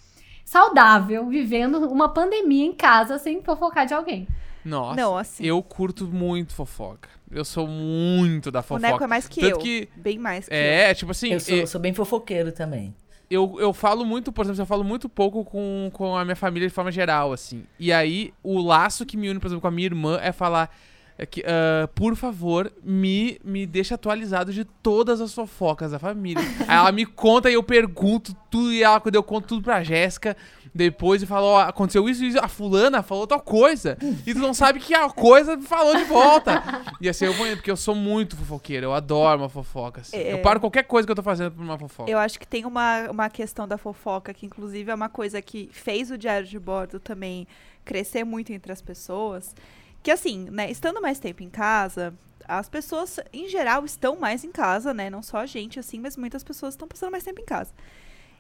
[0.44, 4.28] saudável vivendo uma pandemia em casa sem fofocar de alguém.
[4.64, 4.94] Nossa.
[5.00, 5.44] Não, assim.
[5.44, 7.08] Eu curto muito fofoca.
[7.28, 8.86] Eu sou muito da O fofoca.
[8.86, 9.58] Neco é mais que Tanto eu.
[9.58, 10.58] que- Bem mais que eu.
[10.58, 12.94] É, tipo assim, Eu sou, eu, sou bem fofoqueiro também.
[13.30, 16.66] Eu, eu falo muito, por exemplo, eu falo muito pouco com, com a minha família
[16.66, 17.64] de forma geral, assim.
[17.78, 20.74] E aí, o laço que me une, por exemplo, com a minha irmã é falar.
[21.18, 26.42] É que, ah, por favor, me, me deixa atualizado de todas as fofocas da família.
[26.68, 29.82] aí ela me conta e eu pergunto tudo, e ela, quando eu conto tudo pra
[29.82, 30.36] Jéssica,
[30.72, 33.98] depois e falo, ó, aconteceu isso, isso, a fulana falou tal coisa.
[34.24, 36.62] E tu não sabe que a coisa falou de volta.
[37.00, 40.16] E assim, eu vou porque eu sou muito fofoqueiro, eu adoro uma fofoca, assim.
[40.16, 40.34] É.
[40.34, 42.08] Eu paro qualquer coisa que eu tô fazendo por uma fofoca.
[42.08, 45.68] Eu acho que tem uma, uma questão da fofoca, que inclusive é uma coisa que
[45.72, 47.46] fez o diário de bordo também
[47.84, 49.54] crescer muito entre as pessoas.
[50.02, 52.14] Que assim, né, estando mais tempo em casa,
[52.46, 55.10] as pessoas, em geral, estão mais em casa, né?
[55.10, 57.72] Não só a gente, assim, mas muitas pessoas estão passando mais tempo em casa.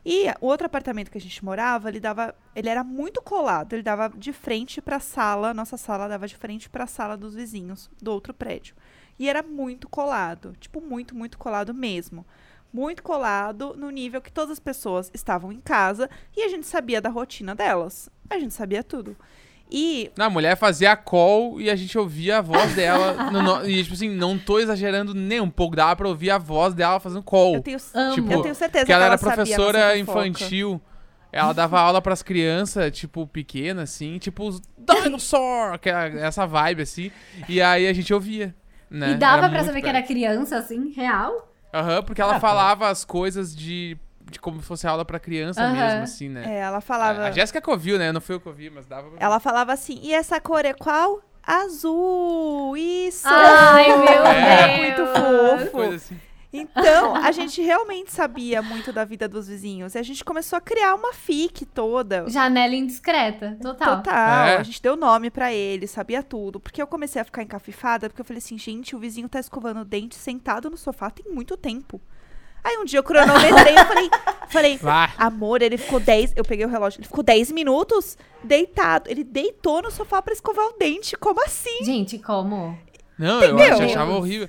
[0.04, 2.34] E o outro apartamento que a gente morava, ele dava.
[2.54, 6.70] Ele era muito colado, ele dava de frente pra sala, nossa sala dava de frente
[6.70, 8.74] pra sala dos vizinhos do outro prédio.
[9.18, 12.24] E era muito colado, tipo, muito, muito colado mesmo
[12.72, 17.00] muito colado no nível que todas as pessoas estavam em casa e a gente sabia
[17.00, 18.10] da rotina delas.
[18.28, 19.16] A gente sabia tudo.
[19.70, 23.12] E Não, a mulher fazia a call e a gente ouvia a voz dela.
[23.30, 25.76] no- no- e, tipo assim, não tô exagerando nem um pouco.
[25.76, 27.54] Dava pra ouvir a voz dela fazendo call.
[27.56, 27.78] eu tenho.
[28.14, 30.80] Tipo, eu tenho certeza que ela era sabia a nossa professora infantil.
[31.30, 34.16] Ela dava aula pras crianças, tipo, pequena, assim.
[34.18, 37.10] Tipo, os dinosaur, que era essa vibe, assim.
[37.48, 38.54] E aí a gente ouvia,
[38.90, 39.12] né?
[39.12, 39.96] E dava Era pra saber que perto.
[39.96, 41.52] era criança, assim, real?
[41.74, 43.98] Aham, porque ela falava as coisas de,
[44.30, 46.44] de como se fosse aula pra criança mesmo, assim, né?
[46.46, 47.24] É, ela falava.
[47.24, 48.12] A Jéssica que ouviu, né?
[48.12, 49.18] Não foi eu que ouvi, mas dava pra...
[49.24, 51.20] Ela falava assim: "E essa cor é qual?
[51.42, 52.76] Azul.
[52.76, 53.26] Isso.
[53.26, 54.94] Ai, meu É.
[54.94, 55.08] Deus!
[55.08, 55.70] Muito fofo.
[55.72, 56.20] Coisa assim.
[56.50, 59.94] Então, a gente realmente sabia muito da vida dos vizinhos.
[59.94, 62.26] E a gente começou a criar uma fic toda.
[62.28, 63.96] Janela indiscreta, total.
[63.98, 64.46] Total.
[64.46, 64.56] É.
[64.56, 66.58] A gente deu nome pra ele, sabia tudo.
[66.58, 69.80] Porque eu comecei a ficar encafifada, porque eu falei assim, gente, o vizinho tá escovando
[69.80, 72.00] o dente sentado no sofá tem muito tempo.
[72.62, 74.10] Aí um dia eu cronometrei, eu falei,
[74.48, 75.10] falei, Vai.
[75.16, 79.08] amor, ele ficou 10, eu peguei o relógio, ele ficou 10 minutos deitado.
[79.10, 81.84] Ele deitou no sofá pra escovar o dente, como assim?
[81.84, 82.78] Gente, como?
[83.18, 83.74] Não, eu Entendeu?
[83.76, 84.48] ach- achava horrível.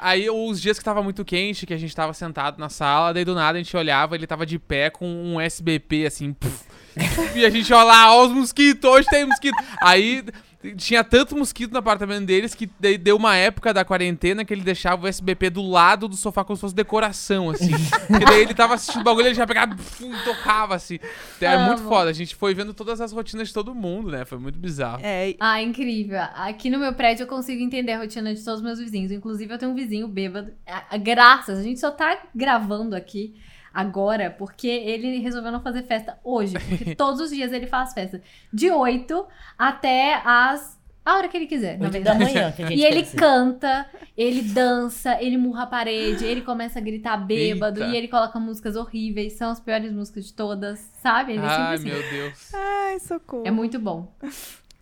[0.00, 3.24] Aí, os dias que tava muito quente, que a gente tava sentado na sala, daí
[3.24, 6.64] do nada a gente olhava, ele tava de pé com um SBP, assim, puf.
[7.36, 9.54] e a gente olha lá, ó os mosquitos, hoje tem mosquito.
[9.80, 10.24] Aí
[10.76, 14.62] tinha tanto mosquito no apartamento deles que daí deu uma época da quarentena que ele
[14.62, 17.70] deixava o SBP do lado do sofá como se fosse decoração, assim.
[18.10, 20.98] e daí ele tava assistindo o bagulho, ele já pegava e tocava, assim.
[21.36, 22.10] Então, é muito foda.
[22.10, 24.24] A gente foi vendo todas as rotinas de todo mundo, né?
[24.24, 25.00] Foi muito bizarro.
[25.02, 26.20] É, Ah, incrível.
[26.34, 29.12] Aqui no meu prédio eu consigo entender a rotina de todos os meus vizinhos.
[29.12, 30.52] Inclusive, eu tenho um vizinho bêbado.
[31.02, 33.34] Graças, a gente só tá gravando aqui
[33.76, 36.54] agora porque ele resolveu não fazer festa hoje.
[36.58, 38.20] Porque todos os dias ele faz festa.
[38.52, 39.26] De 8
[39.58, 40.76] até as.
[41.04, 42.18] A hora que ele quiser, na Oito da verdade.
[42.34, 43.16] manhã que a gente E ele dizer.
[43.16, 43.86] canta,
[44.16, 47.92] ele dança, ele murra a parede, ele começa a gritar bêbado Eita.
[47.92, 51.34] e ele coloca músicas horríveis, são as piores músicas de todas, sabe?
[51.34, 51.84] Ele é Ai, assim.
[51.84, 52.52] meu Deus.
[52.52, 53.44] ai, socorro.
[53.46, 54.12] É muito bom.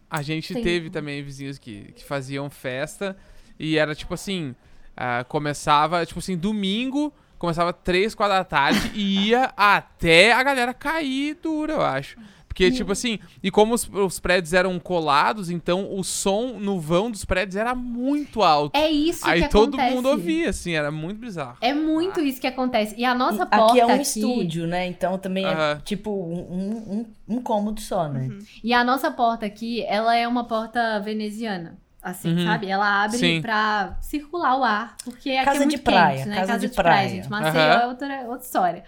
[0.08, 3.14] A gente Tem- teve também vizinhos que, que faziam festa
[3.58, 4.54] e era tipo assim,
[4.96, 7.12] ah, começava, tipo assim, domingo,
[7.44, 12.16] começava três, quatro da tarde e ia até a galera cair dura, eu acho.
[12.46, 17.10] Porque, tipo assim, e como os, os prédios eram colados, então o som no vão
[17.10, 18.76] dos prédios era muito alto.
[18.78, 19.92] É isso Aí que todo acontece.
[19.96, 21.56] mundo ouvia, assim, era muito bizarro.
[21.60, 22.94] É muito isso que acontece.
[22.96, 24.86] E a nossa E porta aqui é um aqui- estúdio, né?
[24.86, 25.80] Então também é Aham.
[25.84, 28.28] tipo um, um, um cômodo só, né?
[28.62, 31.76] E a nossa porta aqui, ela é uma porta veneziana.
[32.04, 32.44] Assim, Uhum.
[32.44, 32.68] sabe?
[32.68, 33.40] Ela abre Sim.
[33.40, 34.94] pra circular o ar.
[35.02, 36.34] Porque aqui Casa é muito de praia, quente, né?
[36.36, 37.08] casa casa de de, praia, praia.
[37.08, 37.30] gente.
[37.30, 37.80] Maceió Aham.
[37.82, 38.84] é outra, outra história.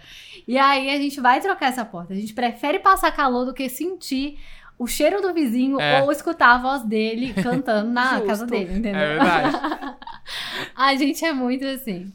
[0.47, 2.13] E aí a gente vai trocar essa porta.
[2.13, 4.37] A gente prefere passar calor do que sentir
[4.77, 6.03] o cheiro do vizinho É.
[6.03, 8.27] ou escutar a voz dele cantando na Justo.
[8.27, 9.01] casa dele, entendeu?
[9.01, 9.57] É verdade.
[10.75, 12.13] a gente é muito assim.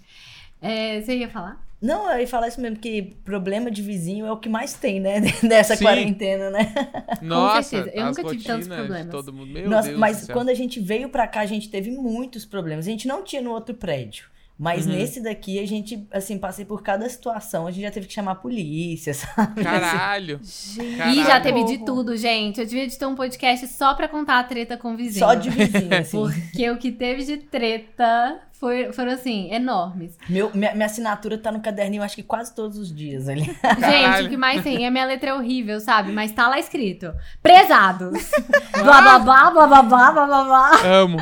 [0.61, 1.57] É, você ia falar?
[1.83, 5.01] Não, eu ia falar isso mesmo, que problema de vizinho é o que mais tem,
[5.01, 5.21] né?
[5.43, 5.85] Dessa Sim.
[5.85, 6.73] quarentena, né?
[7.21, 7.97] Nossa, certeza.
[7.97, 9.11] Eu as nunca tive tantos problemas.
[9.11, 9.53] todo mundo.
[9.53, 12.87] Meu Nossa, Deus mas quando a gente veio pra cá, a gente teve muitos problemas.
[12.87, 14.27] A gente não tinha no outro prédio.
[14.59, 14.93] Mas Uhum.
[14.93, 17.67] nesse daqui, a gente, assim, passei por cada situação.
[17.67, 19.61] A gente já teve que chamar a polícia, sabe?
[19.61, 20.39] Caralho.
[20.45, 21.21] Gente, Caralho.
[21.21, 22.61] E já teve de tudo, gente.
[22.61, 25.25] Eu devia de ter um podcast só pra contar a treta com o vizinho.
[25.27, 26.19] Só de vizinho, assim.
[26.21, 30.17] Porque o que teve de treta foi- foram assim, enormes.
[30.29, 33.43] Meu, minha, minha assinatura tá no caderninho, acho que quase todos os dias ali.
[33.81, 34.87] Gente, o que mais tem?
[34.87, 36.13] A minha letra é horrível, sabe?
[36.13, 37.13] Mas tá lá escrito.
[37.43, 38.31] Prezados.
[38.85, 40.71] blá, blá, blá, blá, blá, blá, blá, blá, blá.
[40.85, 41.19] Amo.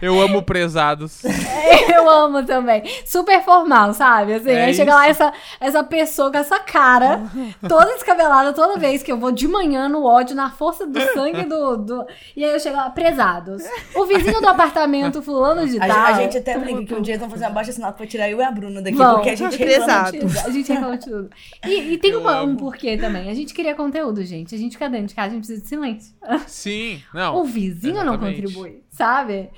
[0.00, 1.22] Eu amo prezados.
[1.92, 2.84] Eu amo também.
[3.04, 4.34] Super formal, sabe?
[4.34, 7.22] Assim, É aí chega lá essa, essa pessoa com essa cara,
[7.68, 11.42] toda descabelada, toda vez que eu vou de manhã no ódio, na força do sangue
[11.44, 11.76] do.
[11.76, 12.06] do...
[12.36, 13.64] E aí eu chego lá, prezados.
[13.96, 16.04] O vizinho do apartamento, fulano de A, tal.
[16.04, 18.28] a gente até brinca que um dia eles vão fazer uma baixa assinada pra tirar
[18.30, 19.14] eu e a Bruna daqui, Vão.
[19.14, 20.38] porque a gente reclama de tudo.
[20.38, 21.30] A gente reclama de tudo.
[21.66, 23.28] E, e tem uma- um porquê também.
[23.30, 24.54] A gente cria conteúdo, gente.
[24.54, 26.14] A gente fica dentro de casa, a gente precisa de silêncio.
[26.46, 27.00] Sim.
[27.12, 27.40] Não.
[27.40, 28.42] o vizinho não exatamente.
[28.42, 29.50] contribui, sabe?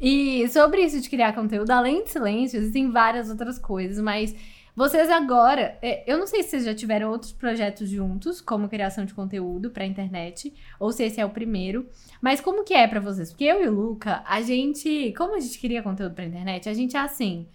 [0.00, 4.34] E sobre isso de criar conteúdo, além de silêncio, existem várias outras coisas, mas
[4.76, 9.06] vocês agora, é, eu não sei se vocês já tiveram outros projetos juntos, como criação
[9.06, 11.88] de conteúdo pra internet, ou se esse é o primeiro,
[12.20, 13.30] mas como que é pra vocês?
[13.30, 16.74] Porque eu e o Luca, a gente, como a gente cria conteúdo pra internet, a
[16.74, 17.48] gente é assim,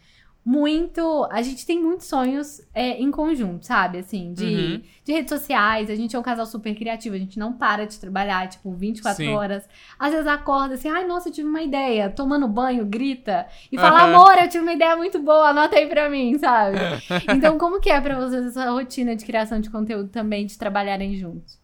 [0.44, 4.00] muito, a gente tem muitos sonhos é, em conjunto, sabe?
[4.00, 4.82] Assim, de, Uhum.
[5.06, 8.00] de redes sociais, a gente é um casal super criativo, a gente não para de
[8.00, 9.30] trabalhar, tipo, 24 Sim.
[9.30, 9.68] horas.
[10.00, 14.00] Às vezes acorda assim, ai, nossa, eu tive uma ideia, tomando banho, grita, e fala,
[14.00, 14.16] Aham.
[14.16, 16.78] amor, eu tive uma ideia muito boa, anota aí pra mim, sabe?
[17.30, 21.16] Então, como que é pra vocês essa rotina de criação de conteúdo também, de trabalharem
[21.16, 21.61] juntos?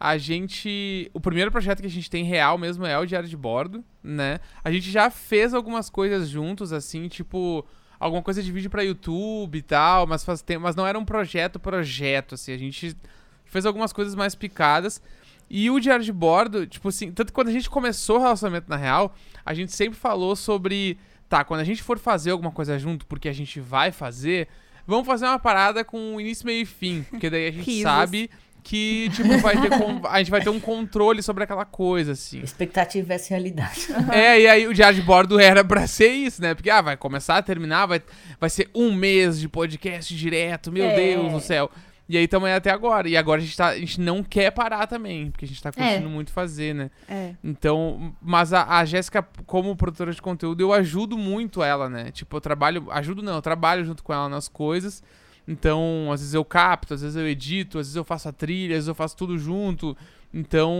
[0.00, 1.10] A gente.
[1.12, 4.38] O primeiro projeto que a gente tem real mesmo é o Diário de Bordo, né?
[4.62, 7.66] A gente já fez algumas coisas juntos, assim, tipo.
[7.98, 10.62] Alguma coisa de vídeo pra YouTube e tal, mas faz tempo.
[10.62, 12.52] Mas não era um projeto, projeto, assim.
[12.52, 12.96] A gente
[13.44, 15.02] fez algumas coisas mais picadas.
[15.50, 18.68] E o Diário de Bordo, tipo assim, tanto que quando a gente começou o relacionamento
[18.68, 20.96] na real, a gente sempre falou sobre.
[21.28, 24.48] Tá, quando a gente for fazer alguma coisa junto, porque a gente vai fazer,
[24.86, 27.02] vamos fazer uma parada com início, meio e fim.
[27.02, 28.30] Porque daí a gente sabe
[28.62, 32.40] que, tipo, vai ter con- a gente vai ter um controle sobre aquela coisa, assim.
[32.40, 33.88] Expectativa versus realidade.
[34.12, 36.54] É, e aí o diário de bordo era pra ser isso, né?
[36.54, 38.02] Porque, ah, vai começar, terminar, vai,
[38.40, 40.94] vai ser um mês de podcast direto, meu É.
[40.94, 41.70] Deus do céu.
[42.10, 43.06] E aí também até agora.
[43.06, 45.70] E agora a gente, tá, a gente não quer parar também, porque a gente tá
[45.70, 46.90] curtindo muito fazer, né?
[47.06, 47.34] É.
[47.44, 52.10] Então, mas a, a Jéssica, como produtora de conteúdo, eu ajudo muito ela, né?
[52.10, 52.86] Tipo, eu trabalho.
[52.90, 55.02] Ajudo não, eu trabalho junto com ela nas coisas.
[55.50, 58.72] Então, às vezes eu capto, às vezes eu edito, às vezes eu faço a trilha,
[58.74, 59.96] às vezes eu faço tudo junto.
[60.32, 60.70] Então,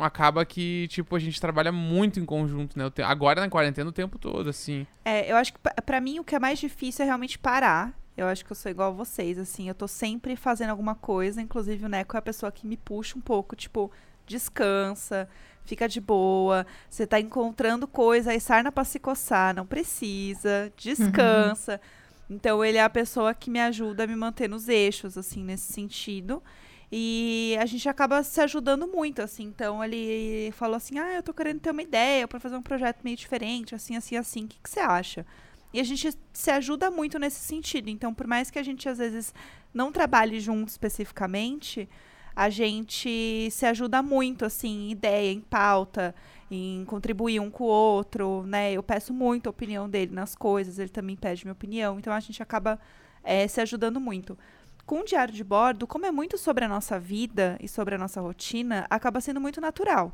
[0.00, 2.88] acaba que, tipo, a gente trabalha muito em conjunto, né?
[2.90, 4.86] Te- Agora na quarentena o tempo todo, assim.
[5.04, 7.92] É, eu acho que pa- pra mim o que é mais difícil é realmente parar.
[8.16, 11.42] Eu acho que eu sou igual a vocês, assim, eu tô sempre fazendo alguma coisa,
[11.42, 13.90] inclusive o Neco é a pessoa que me puxa um pouco, tipo,
[14.24, 15.28] descansa,
[15.64, 21.80] fica de boa, você tá encontrando coisa, aí sarna pra se coçar, não precisa, descansa.
[22.28, 25.72] Então ele é a pessoa que me ajuda a me manter nos eixos, assim, nesse
[25.72, 26.42] sentido.
[26.90, 29.44] E a gente acaba se ajudando muito, assim.
[29.44, 33.00] Então ele falou assim: Ah, eu tô querendo ter uma ideia pra fazer um projeto
[33.02, 34.44] meio diferente, assim, assim, assim.
[34.44, 35.26] O que, que você acha?
[35.72, 37.88] E a gente se ajuda muito nesse sentido.
[37.90, 39.34] Então, por mais que a gente às vezes
[39.72, 41.88] não trabalhe junto especificamente,
[42.36, 46.14] a gente se ajuda muito, assim, em ideia, em pauta,
[46.54, 48.72] em contribuir um com o outro, né?
[48.72, 51.98] Eu peço muito a opinião dele nas coisas, ele também pede minha opinião.
[51.98, 52.78] Então a gente acaba
[53.22, 54.38] eh, se ajudando muito.
[54.86, 57.98] Com o diário de bordo, como é muito sobre a nossa vida e sobre a
[57.98, 60.12] nossa rotina, acaba sendo muito natural.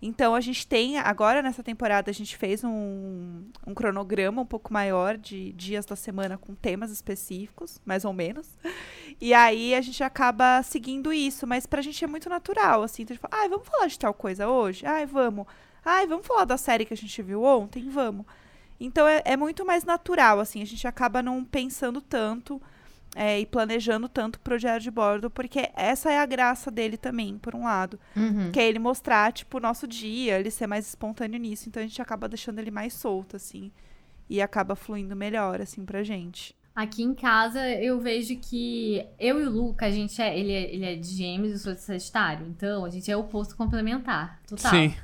[0.00, 4.72] Então a gente tem, agora nessa temporada, a gente fez um, um cronograma um pouco
[4.72, 8.48] maior de dias da semana com temas específicos, mais ou menos.
[9.20, 13.02] E aí a gente acaba seguindo isso, mas pra gente é muito natural, assim.
[13.02, 14.86] Então a gente fala, ai, vamos falar de tal coisa hoje?
[14.86, 15.44] Ai, vamos.
[15.90, 17.88] Ai, vamos falar da série que a gente viu ontem?
[17.88, 18.26] Vamos.
[18.78, 20.60] Então é, é muito mais natural, assim.
[20.60, 22.60] A gente acaba não pensando tanto
[23.16, 27.38] é, e planejando tanto pro diário de bordo, porque essa é a graça dele também,
[27.38, 27.98] por um lado.
[28.14, 28.52] Uhum.
[28.52, 31.70] Que é ele mostrar, tipo, o nosso dia, ele ser mais espontâneo nisso.
[31.70, 33.72] Então a gente acaba deixando ele mais solto, assim.
[34.28, 36.54] E acaba fluindo melhor, assim, pra gente.
[36.80, 40.72] Aqui em casa eu vejo que eu e o Luca, a gente é, ele, é,
[40.72, 42.46] ele é de gêmeos e eu sou de Sagitário.
[42.46, 44.38] Então, a gente é o oposto complementar.
[44.46, 44.70] Total.
[44.70, 44.94] Sim.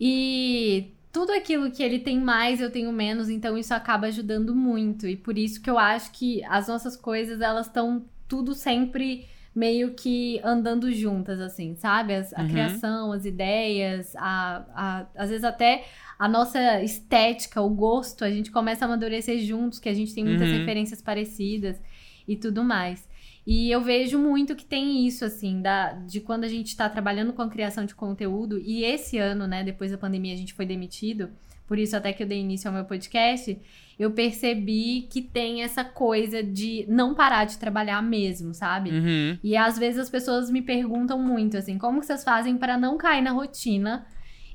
[0.00, 5.06] E tudo aquilo que ele tem mais, eu tenho menos, então isso acaba ajudando muito.
[5.06, 9.94] E por isso que eu acho que as nossas coisas, elas estão tudo sempre meio
[9.94, 12.12] que andando juntas, assim, sabe?
[12.12, 12.48] As- a Uhum.
[12.48, 15.84] criação, as ideias, a, a- às vezes até
[16.24, 20.24] a nossa estética, o gosto, a gente começa a amadurecer juntos, que a gente tem
[20.24, 20.56] muitas Uhum.
[20.58, 21.78] referências parecidas
[22.26, 23.06] e tudo mais.
[23.46, 27.34] E eu vejo muito que tem isso, assim, da, de quando a gente tá trabalhando
[27.34, 30.64] com a criação de conteúdo, e esse ano, né, depois da pandemia, a gente foi
[30.64, 31.28] demitido,
[31.66, 33.58] por isso até que eu dei início ao meu podcast,
[33.98, 38.88] eu percebi que tem essa coisa de não parar de trabalhar mesmo, sabe?
[38.90, 39.38] Uhum.
[39.44, 43.20] E às vezes as pessoas me perguntam muito assim, como vocês fazem para não cair
[43.22, 44.06] na rotina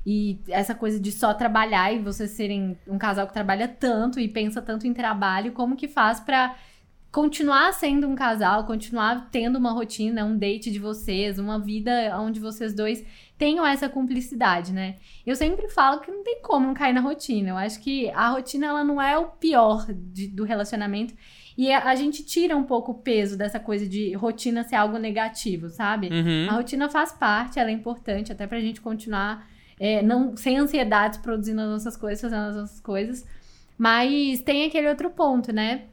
[0.04, 4.28] E essa coisa de só trabalhar e vocês serem um casal que trabalha tanto e
[4.28, 6.56] pensa tanto em trabalho, como que faz pra
[7.12, 12.38] continuar sendo um casal, continuar tendo uma rotina, um date de vocês, uma vida onde
[12.38, 13.04] vocês dois
[13.36, 14.96] tenham essa cumplicidade, né?
[15.26, 17.50] Eu sempre falo que não tem como não cair na rotina.
[17.50, 21.14] Eu acho que a rotina ela não é o pior de, do relacionamento.
[21.58, 24.98] E a, a, gente tira um pouco o peso dessa coisa de rotina ser algo
[24.98, 26.08] negativo, sabe?
[26.08, 26.48] Uhum.
[26.48, 29.46] A rotina faz parte, ela é importante até pra gente continuar
[29.80, 33.26] é, não, sem ansiedades produzindo as nossas coisas, fazendo as nossas coisas.
[33.76, 35.86] Mas tem aquele outro ponto, né?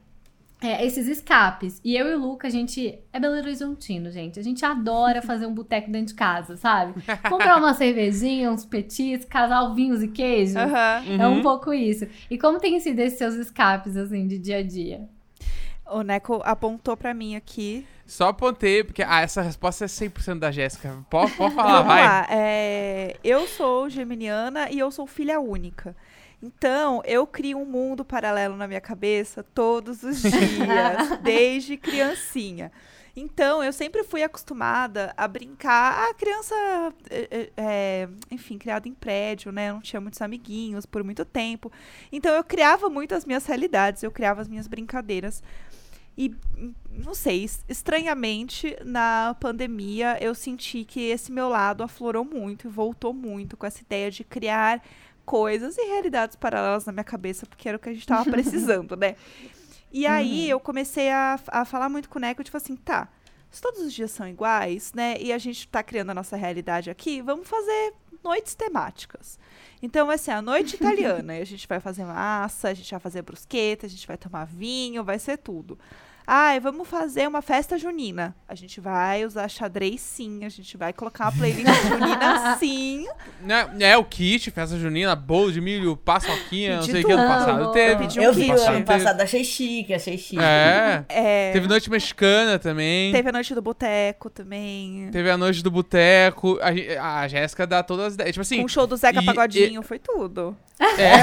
[0.60, 1.80] é, esses escapes.
[1.84, 4.40] E eu e o Luca, a gente é Belo Horizontino, gente.
[4.40, 7.00] A gente adora fazer um boteco dentro de casa, sabe?
[7.28, 10.56] Comprar uma cervejinha, uns petis, casal vinhos e queijos.
[10.56, 11.20] Uhum.
[11.20, 12.06] É um pouco isso.
[12.30, 15.08] E como tem sido esses seus escapes, assim, de dia a dia?
[15.90, 17.86] O Neco apontou para mim aqui.
[18.06, 20.96] Só apontei, porque ah, essa resposta é 100% da Jéssica.
[21.10, 22.02] Pode, pode falar, Vamos vai.
[22.04, 22.26] lá.
[22.30, 25.94] É, eu sou geminiana e eu sou filha única.
[26.42, 32.70] Então, eu crio um mundo paralelo na minha cabeça todos os dias, desde criancinha.
[33.18, 36.08] Então, eu sempre fui acostumada a brincar.
[36.08, 36.54] A criança,
[37.10, 39.70] é, é, enfim, criada em prédio, né?
[39.70, 41.72] Eu não tinha muitos amiguinhos por muito tempo.
[42.12, 45.42] Então, eu criava muito as minhas realidades, eu criava as minhas brincadeiras.
[46.16, 46.34] E,
[46.90, 53.12] não sei, estranhamente, na pandemia, eu senti que esse meu lado aflorou muito e voltou
[53.12, 54.82] muito com essa ideia de criar
[55.24, 58.96] coisas e realidades paralelas na minha cabeça, porque era o que a gente tava precisando,
[58.96, 59.14] né?
[59.92, 60.50] E aí Uhum.
[60.50, 63.08] eu comecei a, a falar muito com o Neco, tipo assim, tá,
[63.50, 66.90] se todos os dias são iguais, né, e a gente tá criando a nossa realidade
[66.90, 69.38] aqui, vamos fazer noites temáticas.
[69.80, 73.00] Então vai ser a noite italiana, e a gente vai fazer massa, a gente vai
[73.00, 75.78] fazer brusqueta, a gente vai tomar vinho, vai ser tudo.
[76.30, 78.36] Ai, vamos fazer uma festa junina.
[78.46, 83.06] A gente vai usar xadrez sim, a gente vai colocar uma playlist junina sim.
[83.40, 87.26] Né, É, o kit, festa junina, bolo de milho, paçoquinha, não sei o que ano
[87.26, 88.04] passado teve.
[88.20, 90.38] Um Eu vi o ano passado, achei chique, achei chique.
[90.42, 91.02] É.
[91.08, 93.10] É, Teve noite mexicana também.
[93.10, 95.08] teve a noite do boteco também.
[95.10, 96.58] Teve a noite do boteco.
[97.00, 98.32] A, a Jéssica dá todas as ideias.
[98.32, 100.54] Tipo assim, Com o show do Zeca e- Pagodinho, foi tudo.
[100.78, 101.14] é.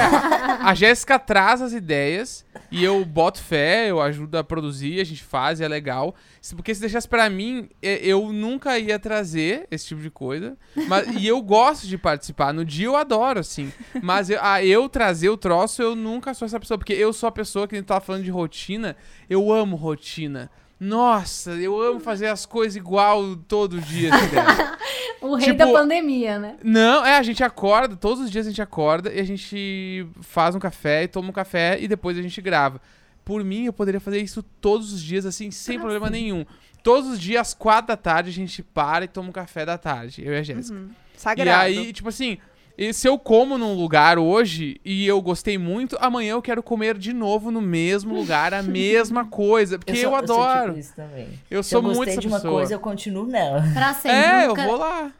[0.63, 5.23] A Jéssica traz as ideias e eu boto fé, eu ajudo a produzir, a gente
[5.23, 6.15] faz e é legal.
[6.55, 10.57] Porque se deixasse pra mim, eu nunca ia trazer esse tipo de coisa.
[10.87, 12.53] Mas, e eu gosto de participar.
[12.53, 13.71] No dia eu adoro, assim.
[14.01, 16.77] Mas eu, a eu trazer o troço, eu nunca sou essa pessoa.
[16.77, 18.95] Porque eu sou a pessoa que a gente tava falando de rotina.
[19.29, 20.49] Eu amo rotina.
[20.79, 24.13] Nossa, eu amo fazer as coisas igual todo dia.
[24.13, 24.75] assim, cara.
[25.21, 26.55] O rei Tipo- da pandemia, né?
[26.63, 30.53] Não, é, a gente acorda, todos os dias a gente acorda e a gente faz
[30.53, 32.79] um café e toma um café e depois a gente grava.
[33.25, 36.13] Por mim, eu poderia fazer isso todos os dias, assim, sem Ah, problema sim.
[36.13, 36.45] nenhum.
[36.83, 39.77] Todos os dias, às quatro da tarde, a gente para e toma um café da
[39.77, 40.77] tarde, eu e a Jéssica.
[40.77, 40.89] Uhum.
[41.15, 41.63] E Sagrado.
[41.63, 42.37] aí, tipo assim,
[42.77, 46.95] e se eu como num lugar hoje e eu gostei muito, amanhã eu quero comer
[46.97, 49.79] de novo no mesmo lugar, a mesma coisa.
[49.79, 50.67] Porque eu, sou- sou adoro.
[50.73, 51.27] tipo isso também.
[51.49, 52.53] Eu Se sou eu muito gostei essa de uma pessoa.
[52.53, 53.63] coisa, eu continuo nela.
[53.73, 54.11] Pra sempre.
[54.19, 55.11] É, eu Nunca- vou lá.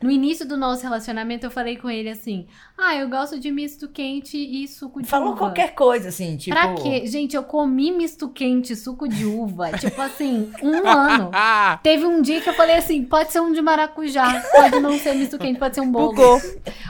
[0.00, 2.46] No início do nosso relacionamento, eu falei com ele assim:
[2.78, 5.38] Ah, eu gosto de misto quente e suco de Falou uva.
[5.38, 6.56] qualquer coisa, assim, tipo...
[6.56, 7.06] Pra quê?
[7.06, 11.30] Gente, eu comi misto quente, suco de uva, tipo assim, um ano.
[11.32, 14.98] Ah, Teve um dia que eu falei assim: pode ser um de maracujá, pode não
[14.98, 16.12] ser misto quente, pode ser um bolo.
[16.12, 16.40] Bugou.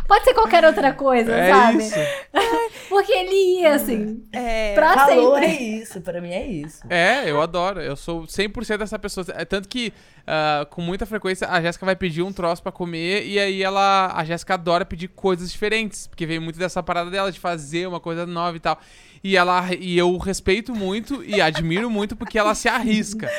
[0.07, 1.78] Pode ser qualquer outra coisa, é sabe?
[1.78, 1.94] isso.
[2.88, 5.46] Porque ele ia assim, É, pra Falou, sempre.
[5.46, 6.00] é isso.
[6.00, 6.82] Pra mim é isso.
[6.90, 7.80] É, eu adoro.
[7.80, 9.24] Eu sou 100% dessa pessoa.
[9.30, 9.92] É tanto que,
[10.27, 14.12] ah, com muita frequência, a Jéssica vai pedir um troço pra comer e aí ela,
[14.14, 18.01] a Jéssica adora pedir coisas diferentes, porque vem muito dessa parada dela de fazer uma
[18.01, 18.79] coisa nova e tal.
[19.25, 23.31] E ela e eu respeito muito e admiro muito porque ela se arrisca.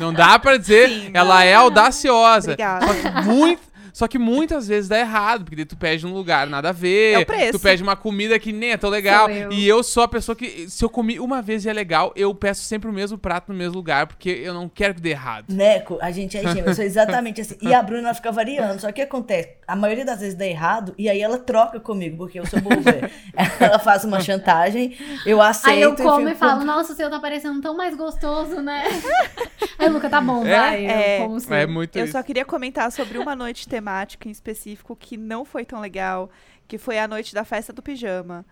[0.00, 1.10] Não dá pra dizer, Sim.
[1.14, 2.52] ela é audaciosa.
[2.52, 3.22] Obrigada.
[3.22, 3.62] Muito
[3.98, 7.14] só que muitas vezes dá errado, porque daí tu pede num lugar nada a ver.
[7.14, 7.58] É o preço.
[7.58, 9.28] Tu pede uma comida que nem é tão legal.
[9.28, 9.50] Eu.
[9.50, 12.32] E eu sou a pessoa que, se eu comi uma vez e é legal, eu
[12.32, 15.46] peço sempre o mesmo prato no mesmo lugar, porque eu não quero que dê errado.
[15.52, 17.56] Neco, a gente é gêmeo, eu sou exatamente assim.
[17.60, 18.78] E a Bruna fica variando.
[18.78, 19.56] Só que o que acontece?
[19.66, 22.78] A maioria das vezes dá errado e aí ela troca comigo, porque eu sou boba.
[23.58, 24.96] ela faz uma chantagem,
[25.26, 25.74] eu aceito.
[25.74, 28.84] Aí eu como fico e falo, nossa, o seu tá parecendo tão mais gostoso, né?
[29.76, 30.56] Aí o Luca, tá bom, É?
[30.56, 30.86] vai.
[30.86, 31.24] É.
[31.24, 31.54] Eu.
[31.54, 32.12] É muito Eu isso.
[32.12, 33.87] só queria comentar sobre uma noite temática
[34.28, 36.30] em específico que não foi tão legal,
[36.66, 38.44] que foi a noite da festa do pijama.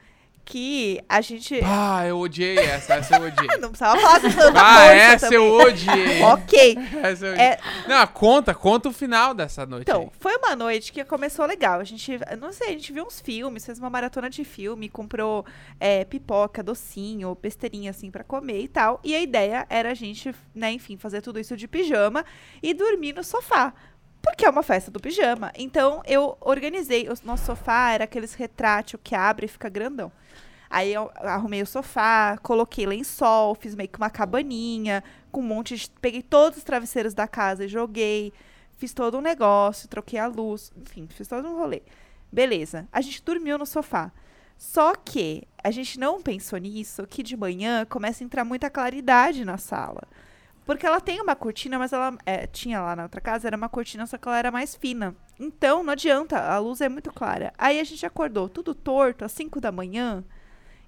[0.49, 1.59] Que a gente.
[1.64, 3.49] Ah, eu odiei essa, essa eu odiei.
[3.59, 5.39] Não precisava falar tanta Ah, força essa também.
[5.45, 6.22] eu odiei.
[6.22, 6.78] Ok.
[7.03, 7.47] Essa eu odiei.
[7.49, 7.59] É,
[7.89, 10.11] Não, conta, conta o final dessa noite Então, aí.
[10.20, 11.80] foi uma noite que começou legal.
[11.80, 15.45] A gente, não sei, a gente viu uns filmes, fez uma maratona de filme, comprou
[15.80, 19.01] é, pipoca, docinho, besteirinha assim pra comer e tal.
[19.03, 22.24] E a ideia era a gente, né, enfim, fazer tudo isso de pijama
[22.62, 23.74] e dormir no sofá.
[24.26, 25.52] Porque é uma festa do pijama.
[25.56, 27.08] Então eu organizei.
[27.08, 30.12] O nosso sofá era aqueles retrátil que abre e fica grandão.
[30.68, 35.76] Aí eu arrumei o sofá, coloquei lençol, fiz meio que uma cabaninha, com um monte
[35.76, 35.88] de.
[36.00, 38.32] Peguei todos os travesseiros da casa e joguei.
[38.76, 41.82] Fiz todo um negócio, troquei a luz, enfim, fiz todo um rolê.
[42.30, 42.86] Beleza.
[42.92, 44.12] A gente dormiu no sofá.
[44.58, 49.44] Só que a gente não pensou nisso, que de manhã começa a entrar muita claridade
[49.44, 50.02] na sala.
[50.66, 53.68] Porque ela tem uma cortina, mas ela é, tinha lá na outra casa, era uma
[53.68, 55.14] cortina, só que ela era mais fina.
[55.38, 57.52] Então, não adianta, a luz é muito clara.
[57.56, 60.24] Aí a gente acordou tudo torto, às 5 da manhã,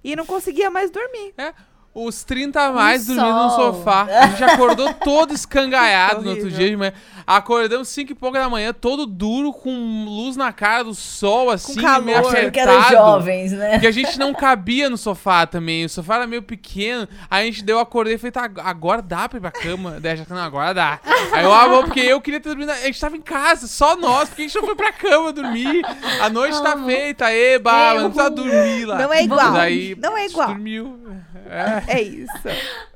[0.03, 1.33] e não conseguia mais dormir.
[1.37, 1.53] É,
[1.93, 4.03] os 30 a mais Um dormindo no sofá.
[4.09, 6.93] A gente acordou todo escangaiado no outro dia de manhã.
[7.25, 11.75] Acordamos 5 e pouca da manhã, todo duro, com luz na cara do sol, assim,
[11.79, 12.03] calor.
[12.03, 12.89] meio Achando que apertado.
[12.95, 13.71] jovens, né?
[13.73, 15.85] Porque a gente não cabia no sofá também.
[15.85, 17.07] O sofá era meio pequeno.
[17.29, 19.99] Aí a gente deu, acordei e falei, tá, agora dá pra ir pra cama.
[19.99, 20.99] Daí a gente, não, agora dá.
[21.31, 22.71] Aí eu, ah, bom, porque eu queria ter dormido.
[22.71, 25.83] A gente tava em casa, só nós, porque a gente não foi pra cama dormir.
[26.21, 26.87] A noite tá Amo.
[26.87, 28.97] feita, eba, Eu- mas não precisa dormir lá.
[28.97, 29.51] Não é igual.
[29.53, 30.47] Daí, não é igual.
[30.47, 30.99] Dormiu.
[31.47, 31.99] É.
[31.99, 32.31] É isso.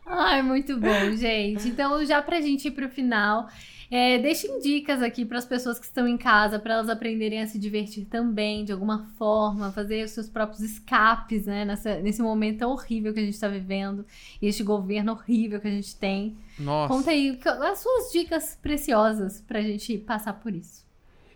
[0.05, 1.67] Ai, muito bom, gente.
[1.67, 3.47] Então, já pra gente ir pro final,
[3.89, 7.59] é, deixem dicas aqui pras pessoas que estão em casa, pra elas aprenderem a se
[7.59, 11.63] divertir também, de alguma forma, fazer os seus próprios escapes, né?
[11.63, 14.05] Nessa, nesse momento tão horrível que a gente tá vivendo
[14.41, 16.35] e este governo horrível que a gente tem.
[16.57, 16.93] Nossa.
[16.93, 20.83] Conta aí as suas dicas preciosas pra gente passar por isso.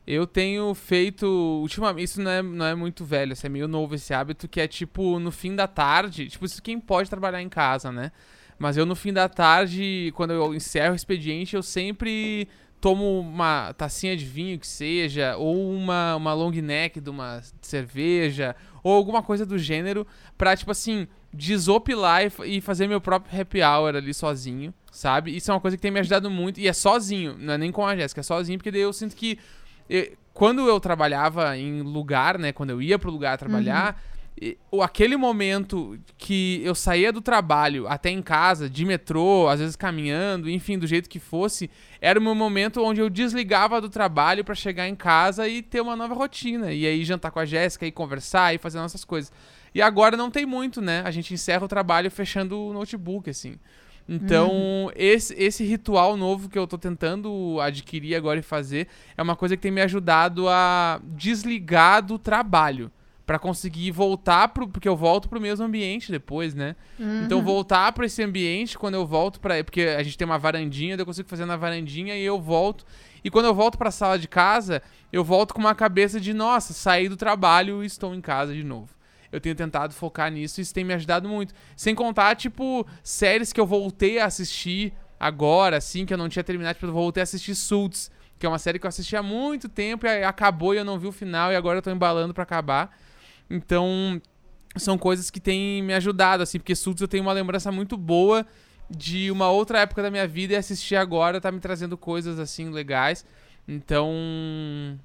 [0.08, 1.26] Eu tenho feito
[1.62, 4.62] ultimamente, isso não é, não é muito velho, isso é meio novo esse hábito, que
[4.62, 8.14] é tipo no fim da tarde, tipo, isso quem pode trabalhar em casa, né?
[8.58, 12.48] Mas eu no fim da tarde, quando eu encerro o expediente, eu sempre
[12.80, 18.56] tomo uma tacinha de vinho que seja, ou uma, uma long neck de uma cerveja,
[18.82, 23.62] ou alguma coisa do gênero, pra, tipo assim, desopilar e, e fazer meu próprio happy
[23.62, 25.36] hour ali sozinho, sabe?
[25.36, 27.72] Isso é uma coisa que tem me ajudado muito, e é sozinho, não é nem
[27.72, 29.38] com a Jéssica, é sozinho, porque daí eu sinto que
[29.90, 34.00] eu- quando eu trabalhava em lugar, né, quando eu ia pro lugar trabalhar,
[34.72, 39.76] o- aquele momento que eu saía do trabalho até em casa, de metrô, às vezes
[39.76, 44.44] caminhando, enfim, do jeito que fosse, era o meu momento onde eu desligava do trabalho
[44.44, 46.72] pra chegar em casa e ter uma nova rotina.
[46.72, 49.32] E aí jantar com a Jéssica e conversar e fazer nossas coisas.
[49.74, 51.02] E agora não tem muito, né?
[51.04, 53.56] A gente encerra o trabalho fechando o notebook, assim.
[54.10, 58.88] Então, esse, esse ritual novo que eu tô tentando adquirir agora e fazer
[59.18, 62.92] é uma coisa que tem me ajudado a desligar do trabalho.
[63.26, 64.70] Pra conseguir voltar pro.
[64.70, 66.78] Porque eu volto pro mesmo ambiente depois, né?
[67.26, 69.62] Então, voltar pra esse ambiente quando eu volto pra.
[69.66, 72.86] Porque a gente tem uma varandinha, eu consigo fazer na varandinha e eu volto.
[73.22, 74.82] E quando eu volto pra sala de casa,
[75.12, 78.64] eu volto com uma cabeça de, nossa, saí do trabalho e estou em casa de
[78.64, 78.97] novo.
[79.32, 81.54] Eu tenho tentado focar nisso e isso tem me ajudado muito.
[81.76, 86.44] Sem contar, tipo, séries que eu voltei a assistir agora, assim, que eu não tinha
[86.44, 86.76] terminado.
[86.76, 89.68] Tipo, eu voltei a assistir Suits, que é uma série que eu assisti há muito
[89.68, 92.44] tempo e acabou e eu não vi o final e agora eu tô embalando pra
[92.44, 92.96] acabar.
[93.50, 94.22] Então,
[94.76, 98.46] são coisas que têm me ajudado, assim, porque Suits eu tenho uma lembrança muito boa
[98.90, 102.70] de uma outra época da minha vida e assistir agora tá me trazendo coisas, assim,
[102.70, 103.26] legais.
[103.68, 104.10] Então,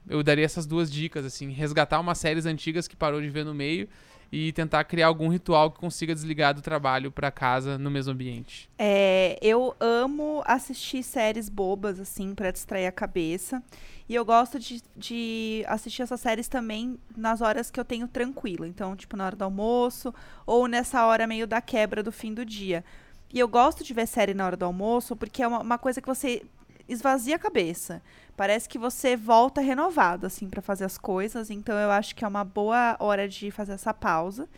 [0.08, 3.52] eu daria essas duas dicas, assim, resgatar umas séries antigas que parou de ver no
[3.52, 3.88] meio
[4.32, 8.70] e tentar criar algum ritual que consiga desligar do trabalho pra casa no mesmo ambiente.
[8.78, 13.62] É, eu amo assistir séries bobas, assim, pra distrair a cabeça.
[14.08, 18.64] E eu gosto de, de assistir essas séries também nas horas que eu tenho tranquilo.
[18.64, 20.14] Então, tipo, na hora do almoço
[20.46, 22.82] ou nessa hora meio da quebra do fim do dia.
[23.30, 26.00] E eu gosto de ver série na hora do almoço porque é uma, uma coisa
[26.00, 26.42] que você
[26.88, 28.02] esvazia a cabeça.
[28.36, 31.50] Parece que você volta renovado, assim, pra fazer as coisas.
[31.50, 34.48] Então, eu acho que é uma boa hora de fazer essa pausa.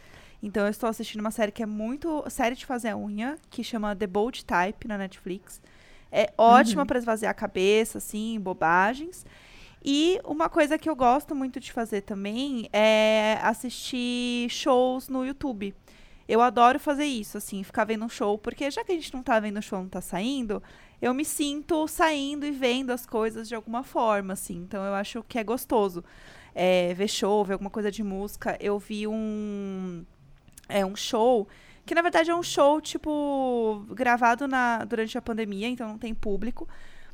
[0.45, 3.65] Então eu estou assistindo uma série que é muito série de fazer a unha, que
[3.65, 5.59] chama The Bold Type na Netflix.
[6.13, 9.25] É ótima pra esvaziar a cabeça, assim, bobagens.
[9.83, 15.75] E uma coisa que eu gosto muito de fazer também é assistir shows no YouTube.
[16.29, 19.23] Eu adoro fazer isso, assim, ficar vendo um show, porque já que a gente não
[19.23, 20.63] tá vendo o show, não tá saindo,
[21.01, 24.57] eu me sinto saindo e vendo as coisas de alguma forma, assim.
[24.57, 26.05] Então eu acho que é gostoso.
[26.55, 28.57] É, ver show, ver alguma coisa de música.
[28.61, 30.05] Eu vi um
[30.69, 31.47] é um show
[31.85, 36.15] que na verdade é um show tipo gravado na durante a pandemia, então não tem
[36.15, 36.67] público,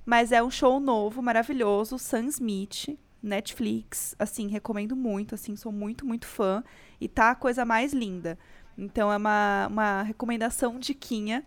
[0.06, 6.06] mas é um show novo, maravilhoso, Sam Smith, Netflix, assim, recomendo muito, assim, sou muito,
[6.06, 6.62] muito fã
[7.00, 8.38] e tá a coisa mais linda.
[8.78, 11.44] Então é uma, uma recomendação diquinha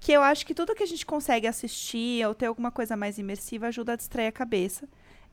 [0.00, 3.18] que eu acho que tudo que a gente consegue assistir ou ter alguma coisa mais
[3.18, 4.86] imersiva ajuda a distrair a cabeça.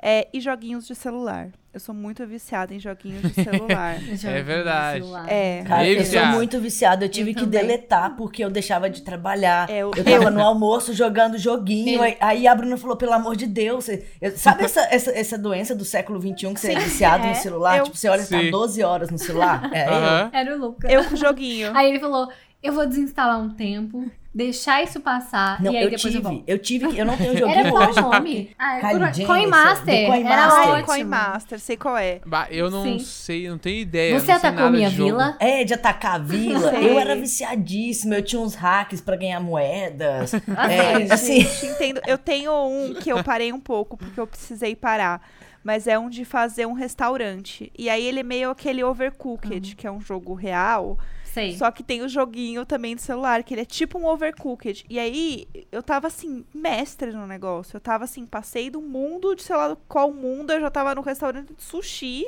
[0.05, 1.47] É, e joguinhos de celular.
[1.73, 3.95] Eu sou muito viciada em joguinhos de celular.
[4.25, 5.05] É verdade.
[5.29, 5.63] é.
[5.65, 7.05] Cara, eu sou muito viciada.
[7.05, 7.61] Eu tive Eu que também.
[7.61, 9.69] deletar porque eu deixava de trabalhar.
[9.69, 11.95] É, eu- eu tava no almoço jogando joguinho.
[11.99, 13.87] Eu- Aí, aí a Bruna falou: pelo amor de Deus.
[13.87, 16.85] eu- sabe essa, essa, essa doença do século XXI que você é Sim.
[16.85, 17.29] viciado É.
[17.29, 17.77] no celular?
[17.77, 18.51] Eu- Tipo, você olha e tá Sim.
[18.51, 19.71] 12 horas no celular.
[19.73, 20.37] É.
[20.37, 20.91] Era o Luca.
[20.91, 21.71] Eu com o joguinho.
[21.73, 22.27] Aí ele falou:
[22.61, 26.23] eu vou desinstalar um tempo, deixar isso passar Não, e aí eu depois eu tive.
[26.23, 26.43] volto.
[26.47, 26.97] Eu tive que.
[26.97, 27.99] Eu não tenho Era joguinho qual hoje.
[27.99, 28.49] o nome?
[28.57, 30.11] Ah, Coin- Jenner, Coinmaster.
[30.25, 30.83] Era.
[30.83, 32.19] Coinmaster, sei qual é.
[32.25, 32.99] Bah, eu não Sim.
[32.99, 34.19] sei, não tenho ideia.
[34.19, 35.37] Você atacou minha vila?
[35.39, 36.71] É, de atacar a vila.
[36.71, 36.89] Sei.
[36.89, 38.15] Eu era viciadíssima.
[38.15, 40.33] Eu tinha uns hacks pra ganhar moedas.
[40.73, 41.41] É, assim.
[41.41, 42.01] gente, entendo.
[42.07, 45.21] Eu tenho um que eu parei um pouco, porque eu precisei parar.
[45.63, 47.71] Mas é um de fazer um restaurante.
[47.77, 50.97] E aí ele é meio aquele Overcooked, que é um jogo real.
[51.33, 51.57] Sei.
[51.57, 54.85] Só que tem o joguinho também do celular, que ele é tipo um Overcooked.
[54.87, 57.75] E aí eu tava assim, mestre no negócio.
[57.75, 61.01] Eu tava assim, passei do mundo de sei lá qual mundo, eu já tava no
[61.01, 62.27] restaurante de sushi.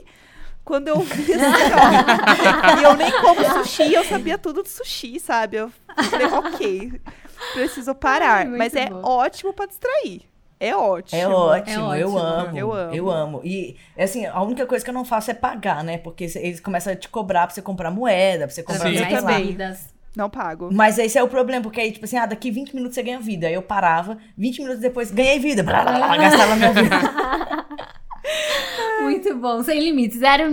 [0.64, 2.80] Quando eu vi ó.
[2.80, 5.58] e eu nem como sushi, eu sabia tudo de sushi, sabe?
[5.58, 5.72] Eu
[6.10, 7.02] falei, ok,
[7.54, 8.48] preciso parar.
[8.48, 9.02] Ai, Mas é bom.
[9.04, 10.24] ótimo pra distrair.
[10.60, 11.22] É ótimo.
[11.22, 12.20] É ótimo, É eu ótimo.
[12.20, 12.58] amo.
[12.58, 12.94] Eu amo.
[12.96, 13.42] Eu amo.
[13.44, 15.98] E, assim, a única coisa que eu não faço é pagar, né?
[15.98, 18.98] Porque eles começam a te cobrar pra você comprar moeda, pra você comprar Sim.
[18.98, 19.94] Eu bebidas.
[20.16, 20.70] Não pago.
[20.72, 23.20] Mas esse é o problema, porque aí, tipo assim, ah, daqui 20 minutos você ganha
[23.20, 23.48] vida.
[23.48, 25.62] Aí eu parava, 20 minutos depois, ganhei vida.
[25.62, 26.96] Blá, blá, blá, gastava minha vida.
[29.02, 29.64] Muito bom.
[29.64, 30.20] Sem limites.
[30.20, 30.44] Zero,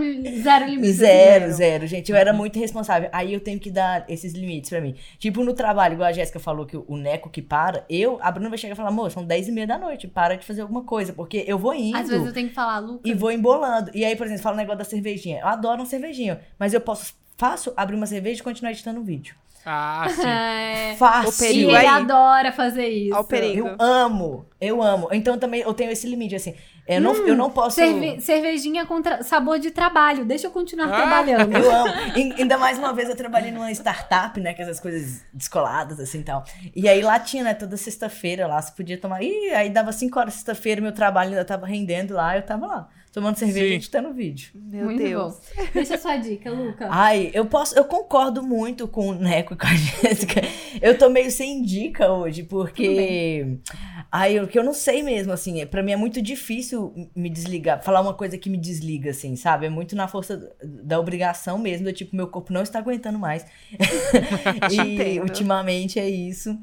[0.43, 0.97] zero limites.
[0.97, 2.11] Zero, zero, gente.
[2.11, 3.09] Eu era muito responsável.
[3.13, 4.95] Aí eu tenho que dar esses limites pra mim.
[5.19, 8.49] Tipo, no trabalho, igual a Jéssica falou que o Neco que para, eu, a Bruna
[8.49, 10.83] vai chegar e falar, amor, são 10 e meia da noite, para de fazer alguma
[10.85, 11.97] coisa, porque eu vou indo.
[11.97, 13.03] Às vezes eu tenho que falar, Lucas.
[13.05, 13.91] e vou embolando.
[13.95, 15.41] E aí, por exemplo, fala o negócio da cervejinha.
[15.41, 19.05] Eu adoro uma cervejinha, mas eu posso, fácil, abrir uma cerveja e continuar editando o
[19.05, 19.35] vídeo.
[19.65, 20.23] Ah, sim.
[20.27, 20.93] É...
[20.95, 21.47] O Fácil.
[21.47, 21.87] E ele aí.
[21.87, 23.17] adora fazer isso.
[23.17, 23.69] Ó o perigo.
[23.69, 25.09] Eu amo, eu amo.
[25.13, 26.55] Então também eu tenho esse limite, assim.
[26.87, 27.77] Eu não, eu não posso.
[27.77, 30.25] Cerve- cervejinha com tra- sabor de trabalho.
[30.25, 30.97] Deixa eu continuar Ah.
[30.97, 31.57] trabalhando.
[31.57, 31.93] Eu amo.
[32.19, 34.53] Em- Ainda mais uma vez eu trabalhei numa startup, né?
[34.53, 36.45] Com essas coisas descoladas, assim e tal.
[36.75, 37.55] E aí lá tinha, né?
[37.55, 39.23] Toda sexta-feira lá, você podia tomar.
[39.23, 42.89] Ih, aí dava 5 horas sexta-feira, meu trabalho ainda tava rendendo lá, eu tava lá,
[43.13, 43.73] tomando cerveja Sim.
[43.73, 44.51] e editando vídeo.
[44.55, 45.35] Meu Muito Deus.
[45.35, 45.65] bom.
[45.75, 46.89] Deixa a sua dica, Luca.
[46.91, 50.41] Ai, eu posso, eu concordo muito com o Neco e com a Jéssica.
[50.81, 53.59] Eu tô meio sem dica hoje, porque.
[54.15, 57.31] Ai, o que eu não sei mesmo, assim, é- pra mim é muito difícil me
[57.31, 59.65] desligar, falar uma coisa que me desliga, assim, sabe?
[59.67, 63.47] É muito na força da obrigação mesmo, do tipo, meu corpo não está aguentando mais.
[64.71, 65.23] e Entendo.
[65.23, 66.59] ultimamente é isso.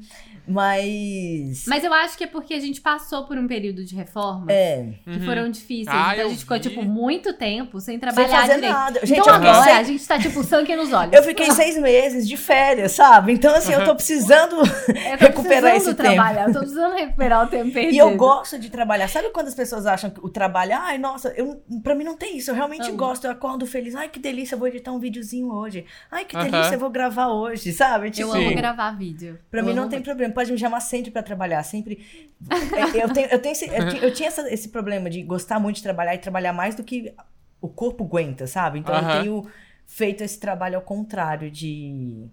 [0.46, 1.64] Mas.
[1.66, 4.94] Mas eu acho que é porque a gente passou por um período de reforma É.
[5.04, 5.24] que Uhum.
[5.24, 5.88] foram difíceis.
[5.88, 8.72] Ah, então a eu gente ficou, tipo, muito tempo sem Sem trabalhar fazer direito.
[8.72, 9.00] nada.
[9.04, 11.12] Gente, então agora fiquei a gente tá, tipo, sangue nos olhos.
[11.12, 13.32] Eu fiquei seis meses de férias, sabe?
[13.32, 14.92] Então, assim, eu tô precisando Eu tô
[15.26, 16.02] recuperar precisando esse tempo.
[16.14, 16.46] trabalhar.
[16.48, 17.94] Eu tô precisando recuperar o tempo perdido.
[17.94, 19.08] E eu gosto de trabalhar.
[19.08, 22.36] Sabe quando as pessoas acham que o trabalho, ai, nossa, eu, pra mim não tem
[22.36, 22.50] isso.
[22.50, 22.96] Eu realmente Amo.
[22.96, 23.24] gosto.
[23.26, 23.94] Eu acordo feliz.
[23.94, 25.84] Ai, que delícia, eu vou editar um videozinho hoje.
[26.10, 28.10] Ai, que delícia, eu vou gravar hoje, sabe?
[28.10, 28.46] Tipo, Eu Sim.
[28.48, 29.38] amo gravar vídeo.
[29.50, 30.32] Pra Eu mim não tem problema.
[30.32, 31.62] Pode me chamar sempre pra trabalhar.
[31.62, 31.98] Sempre.
[32.50, 35.58] É, eu, tenho, eu, tenho esse, eu, tinha, eu tinha essa- esse problema de gostar
[35.60, 37.12] muito de trabalhar e trabalhar mais do que
[37.60, 38.78] o corpo aguenta, sabe?
[38.78, 39.16] Então Aham.
[39.16, 39.46] eu tenho
[39.86, 42.26] feito esse trabalho ao contrário de.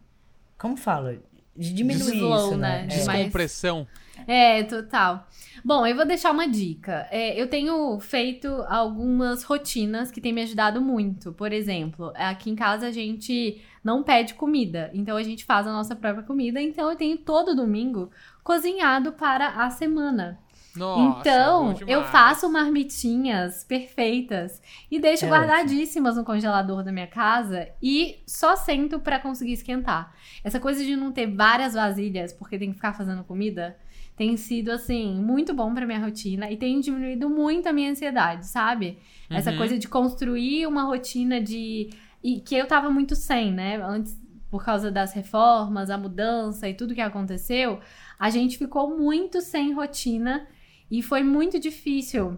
[0.57, 1.17] Como fala?
[1.55, 2.57] De diminuir isso, né?
[2.57, 2.83] né?
[2.83, 2.87] É.
[2.87, 3.87] Descom- Descompressão.
[4.27, 5.27] É, total.
[5.65, 7.07] Bom, eu vou deixar uma dica.
[7.11, 11.33] É, eu tenho feito algumas rotinas que têm me ajudado muito.
[11.33, 15.71] Por exemplo, aqui em casa a gente não pede comida, então a gente faz a
[15.71, 16.61] nossa própria comida.
[16.61, 18.09] Então eu tenho todo domingo
[18.43, 20.39] cozinhado para a semana.
[20.77, 27.69] Nossa, então, eu faço marmitinhas perfeitas e deixo É guardadíssimas no congelador da minha casa
[27.81, 30.13] e só sento pra conseguir esquentar.
[30.43, 33.77] Essa coisa de não ter várias vasilhas porque tem que ficar fazendo comida
[34.15, 38.47] tem sido assim muito bom pra minha rotina e tem diminuído muito a minha ansiedade,
[38.47, 38.97] sabe?
[39.29, 39.57] Essa Uhum.
[39.57, 41.91] coisa de construir uma rotina de
[42.23, 43.79] e que eu tava muito sem, né?
[43.79, 44.19] Antes
[44.49, 47.79] por causa das reformas, a mudança e tudo que aconteceu,
[48.17, 50.47] a gente ficou muito sem rotina
[50.89, 52.37] e foi muito difícil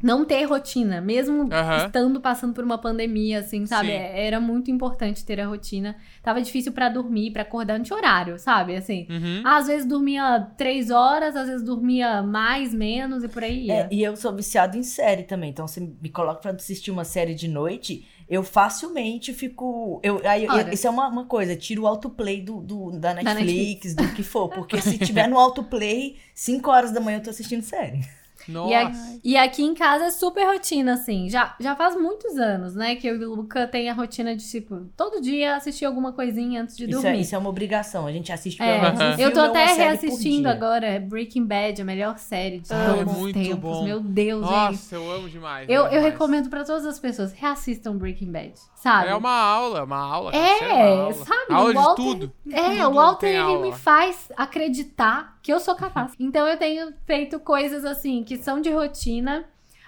[0.00, 1.86] não ter rotina, mesmo Aham.
[1.86, 3.88] estando passando por uma pandemia, assim, sabe?
[3.88, 3.94] Sim.
[3.94, 5.96] É- Era muito importante ter a rotina.
[6.22, 8.76] Tava difícil pra dormir, pra acordar, não tinha horário, sabe?
[8.76, 9.42] Assim, Uhum.
[9.44, 13.74] às vezes dormia três horas, às vezes dormia mais, menos e por aí ia.
[13.74, 15.50] É, e eu sou viciado em série também.
[15.50, 20.00] Então, você me coloca pra assistir uma série de noite, eu facilmente fico.
[20.02, 23.22] Eu, aí, eu- isso é uma, uma coisa, tiro o autoplay do, do, da, Da
[23.34, 24.48] Netflix, do que for.
[24.48, 28.00] Porque se tiver no autoplay, 5 horas da manhã eu tô assistindo série.
[28.48, 28.70] Nossa.
[28.70, 28.92] E, a-
[29.24, 31.28] e aqui em casa é super rotina, assim.
[31.28, 32.96] Já, já faz muitos anos, né?
[32.96, 36.62] Que eu e o Luca tem a rotina de, tipo, todo dia assistir alguma coisinha
[36.62, 37.20] antes de Isso é, dormir.
[37.20, 38.06] isso é uma obrigação.
[38.06, 41.84] A gente assiste pelo É, menos um eu tô até reassistindo agora Breaking Bad, a
[41.84, 43.60] melhor série de Ah, é todos os muito tempos.
[43.60, 43.84] bom.
[43.84, 44.50] Meu Deus, gente.
[44.56, 45.68] Nossa, eu amo demais.
[45.68, 46.04] Eu, eu demais.
[46.12, 49.08] recomendo pra todas as pessoas, reassistam Breaking Bad, sabe?
[49.08, 50.32] É uma aula, uma aula.
[50.34, 51.14] É, uma aula.
[51.14, 52.32] sabe, Aula o de Walter- tudo.
[52.50, 53.60] É, Tudo o Walter ele aula.
[53.62, 56.12] me faz acreditar que eu sou capaz.
[56.18, 59.44] Então eu tenho feito coisas assim que são de rotina,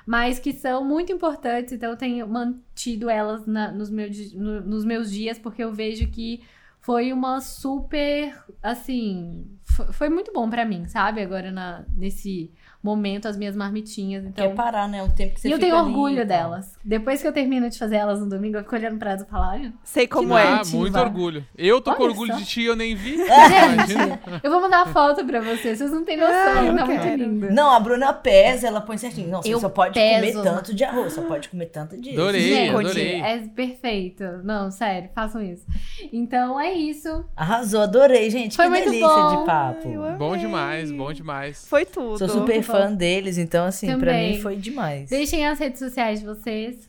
[0.06, 1.72] mas que são muito importantes.
[1.72, 6.08] Então eu tenho mantido elas na- nos, meus, no- nos meus dias, porque eu vejo
[6.10, 6.42] que
[6.80, 11.20] foi uma super, assim, fo- foi muito bom pra mim, sabe?
[11.20, 12.50] Agora na, nesse
[12.82, 14.24] momento as minhas marmitinhas.
[14.24, 15.02] Então Quer parar, né?
[15.02, 16.26] Um tempo que você e eu tenho ali orgulho e tal.
[16.26, 16.72] delas.
[16.84, 19.26] Depois que eu termino de fazer elas no domingo, eu fico olhando pra elas e
[19.26, 20.46] falo, olha, Sei como ah, é.
[20.46, 20.76] criativa.
[20.78, 21.44] muito orgulho.
[21.56, 22.38] Eu tô com Olha orgulho só.
[22.38, 23.16] de ti, eu nem vi.
[23.20, 24.20] Imagina.
[24.42, 27.52] eu vou mandar a foto pra vocês, vocês não têm noção, Ah, tá muito lindo.
[27.52, 29.28] Não, a Bruna pesa, ela põe certinho.
[29.30, 30.38] Não, você Eu só pode peso.
[30.38, 32.18] comer tanto de arroz, só pode comer tanto disso.
[32.20, 33.20] Adorei, Gente, adorei.
[33.20, 34.24] é perfeito.
[34.42, 35.66] Não, sério, façam isso.
[36.12, 37.24] Então é isso.
[37.36, 38.56] Arrasou, adorei, gente.
[38.56, 39.40] Foi que muito delícia bom.
[39.40, 40.02] de papo.
[40.04, 40.16] Ai.
[40.16, 41.66] Bom demais, bom demais.
[41.68, 42.18] Foi tudo.
[42.18, 44.32] Sou super fã deles, então assim, pra Também.
[44.36, 45.10] mim foi demais.
[45.10, 46.88] Deixem as redes sociais de vocês.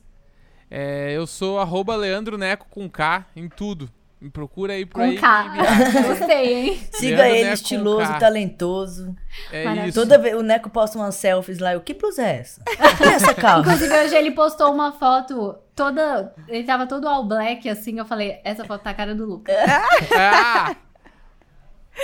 [0.69, 3.89] É, eu sou arroba Leandro Neco com K em tudo.
[4.21, 5.17] Me procura aí por Com aí.
[5.17, 5.53] K.
[6.07, 6.79] Gostei, hein?
[6.91, 9.15] Siga Leandro ele, Neco estiloso, talentoso.
[9.51, 9.89] É Maravilha.
[9.89, 9.99] isso.
[9.99, 12.61] Toda vez o Neco posta umas selfies lá, eu, que blusa é essa?
[12.97, 13.71] Que é essa calça?
[13.73, 16.33] Inclusive, hoje ele postou uma foto toda.
[16.47, 17.97] Ele tava todo all black, assim.
[17.97, 19.55] Eu falei, essa foto tá a cara do Lucas.
[20.15, 20.75] Ah!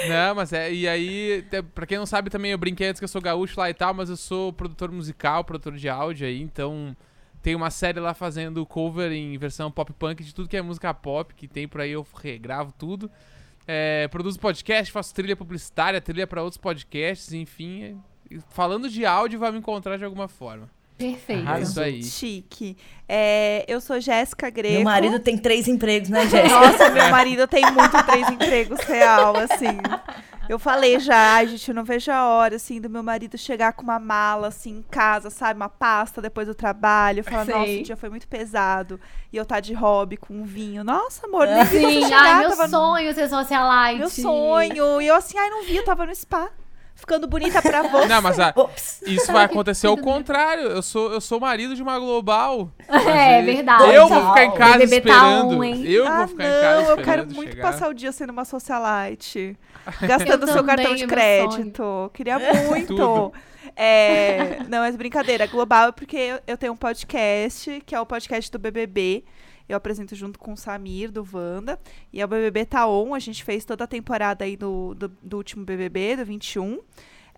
[0.07, 0.71] Não, mas é.
[0.71, 3.69] E aí, pra quem não sabe também, eu brinquei antes que eu sou gaúcho lá
[3.69, 6.95] e tal, mas eu sou produtor musical, produtor de áudio aí, então
[7.41, 10.93] tem uma série lá fazendo cover em versão pop punk de tudo que é música
[10.93, 13.09] pop, que tem por aí, eu regravo tudo.
[13.67, 18.01] É, produzo podcast, faço trilha publicitária, trilha pra outros podcasts, enfim.
[18.49, 20.69] Falando de áudio, vai me encontrar de alguma forma.
[20.97, 21.47] Perfeito.
[21.49, 22.03] É isso aí.
[22.03, 22.75] Chique.
[23.07, 24.75] É, eu sou Jéssica Greco.
[24.75, 26.59] Meu marido tem três empregos, né, Jéssica?
[26.59, 29.77] Nossa, meu marido tem muito três empregos real, assim.
[30.49, 33.73] Eu falei já, ai, gente, eu não vejo a hora, assim, do meu marido chegar
[33.73, 35.59] com uma mala, assim, em casa, sabe?
[35.59, 37.23] Uma pasta depois do trabalho.
[37.23, 37.53] Falar, Sei.
[37.53, 38.99] nossa, o dia foi muito pesado.
[39.31, 40.83] E eu tá de hobby com um vinho.
[40.83, 42.23] Nossa, amor, nem vi você Sim, chegar.
[42.23, 43.99] ai, meu tava sonho ser socialite.
[43.99, 45.01] Meu sonho.
[45.01, 46.49] E eu assim, ai, não vi, eu tava no spa.
[46.97, 48.07] Ficando bonita pra você.
[48.07, 48.53] Não, mas a-
[49.05, 50.63] isso vai acontecer ao contrário.
[50.63, 52.71] Eu sou, eu sou marido de uma global.
[52.89, 53.93] É verdade.
[53.93, 55.57] Eu vou ficar em casa BBB tá esperando.
[55.59, 55.85] on, hein?
[55.87, 57.71] eu ah, vou ficar não, em casa eu esperando quero muito chegar.
[57.71, 59.55] passar o dia sendo uma socialite.
[60.01, 62.11] Gastando Eu seu cartão de é crédito.
[62.13, 62.87] Queria muito.
[62.87, 63.33] Tudo.
[63.75, 65.45] É, não, mas brincadeira.
[65.45, 69.23] Global é porque eu, eu tenho um podcast, que é o podcast do BBB.
[69.67, 71.79] Eu apresento junto com o Samir, do Wanda.
[72.11, 73.13] E é o BBB Tá On.
[73.13, 76.79] A gente fez toda a temporada aí do, do, do último BBB, do 21.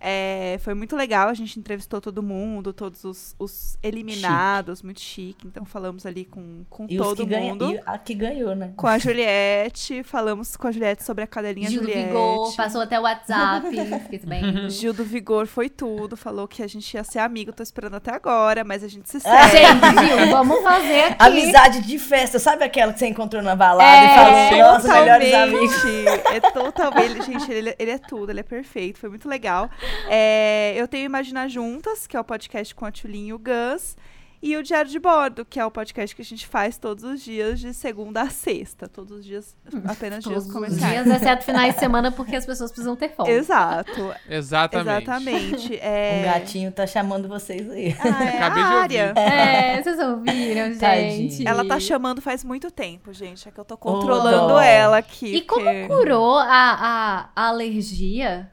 [0.02, 5.46] É, foi muito legal, a gente entrevistou todo mundo, todos os, os eliminados, muito chique.
[5.46, 7.72] Então falamos ali com, com E todo mundo.
[7.72, 8.72] E a que ganhou, né?
[8.76, 12.08] Com a Juliette, falamos com a Juliette sobre a cadelinha Gil do Juliette.
[12.08, 13.66] Vigor, passou até o WhatsApp.
[14.04, 14.70] Fiquei sabendo.
[14.70, 18.10] Gil do Vigor foi tudo, falou que a gente ia ser amigo, tô esperando até
[18.12, 19.20] agora, mas a gente se É.
[19.20, 19.80] segue.
[19.80, 21.16] Gente, Gil, vamos fazer aqui.
[21.24, 25.34] Amizade de festa, sabe aquela que você encontrou na balada É, e falou, nossa, melhores
[25.34, 25.74] amigos.
[25.74, 26.36] Totalmente.
[26.36, 27.22] É totalmente.
[27.26, 28.98] Gente, ele, ele é tudo, ele é perfeito.
[28.98, 29.68] Foi muito legal.
[30.08, 33.96] É, eu tenho Imaginar Juntas, que é o podcast com a Tulinha e o Gus.
[34.42, 37.20] E o Diário de Bordo, que é o podcast que a gente faz todos os
[37.22, 38.88] dias, de segunda a sexta.
[38.88, 41.04] Todos os dias, apenas Todos dias os comerciais.
[41.04, 43.28] dias, exceto finais de semana, porque as pessoas precisam ter fome.
[43.30, 44.14] Exato.
[44.26, 44.88] Exatamente.
[45.02, 45.76] Exatamente.
[45.82, 46.20] É...
[46.20, 47.94] Um gatinho tá chamando vocês aí.
[48.00, 48.98] Ah, é Acabei a de ouvir.
[48.98, 49.14] área.
[49.20, 50.78] É, vocês ouviram, gente?
[50.78, 51.46] Tadinho.
[51.48, 53.46] Ela tá chamando faz muito tempo, gente.
[53.46, 53.78] É que eu tô dó.
[53.78, 55.34] controlando ela aqui.
[55.36, 58.50] E como porque- curou a, a, a alergia?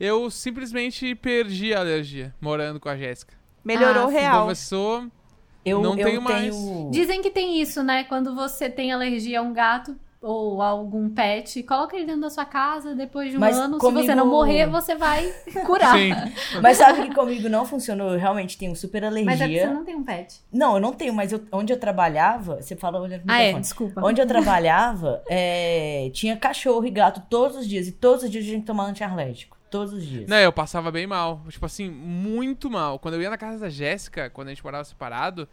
[0.00, 3.34] Eu simplesmente perdi a alergia morando com a Jéssica.
[3.62, 4.42] Melhorou Ah, real.
[4.42, 5.04] Começou.
[5.62, 6.56] Eu, Não eu tenho mais.
[6.56, 6.90] tenho.
[6.90, 8.04] Dizem que tem isso, né?
[8.04, 12.30] Quando você tem alergia a um gato ou a algum pet, coloca ele dentro da
[12.30, 13.78] sua casa depois de um Mas ano.
[13.78, 15.30] comigo- Se você não morrer, você vai
[15.66, 15.94] curar.
[15.96, 16.12] Sim.
[16.62, 18.12] Mas sabe que comigo não funcionou?
[18.12, 19.66] Eu realmente tenho super Mas é porque alergia.
[19.68, 20.40] você não tem um pet.
[20.50, 23.52] Não, eu não tenho, mas eu- onde eu trabalhava, você fala olhando pro Ah, é,
[23.60, 24.00] desculpa.
[24.02, 27.86] Onde eu trabalhava, é, tinha cachorro e gato todos os dias.
[27.86, 29.59] E todos os dias a gente tomava antialérgico.
[29.70, 30.28] Todos os dias.
[30.28, 31.42] Não, eu passava bem mal.
[31.48, 32.98] Tipo assim, muito mal.
[32.98, 35.48] Quando eu ia na casa da Jéssica, quando a gente morava separado,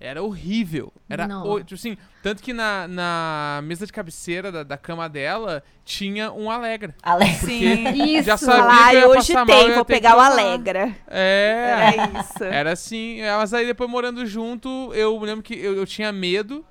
[0.00, 0.92] era horrível.
[1.08, 5.62] Era o- tipo assim, tanto que na, na mesa de cabeceira da, da cama dela
[5.84, 6.94] tinha um Alegra.
[7.02, 8.16] Ale- Sim.
[8.16, 8.24] Isso.
[8.24, 10.30] Já sabia Falar, que eu "Ai, ia hoje mal, tem, ia vou pegar o tomar."
[10.32, 10.96] Alegra.
[11.06, 11.94] É.
[11.94, 12.42] É isso.
[12.44, 16.64] Era assim, é, mas aí depois morando junto, eu lembro que eu, eu tinha medo,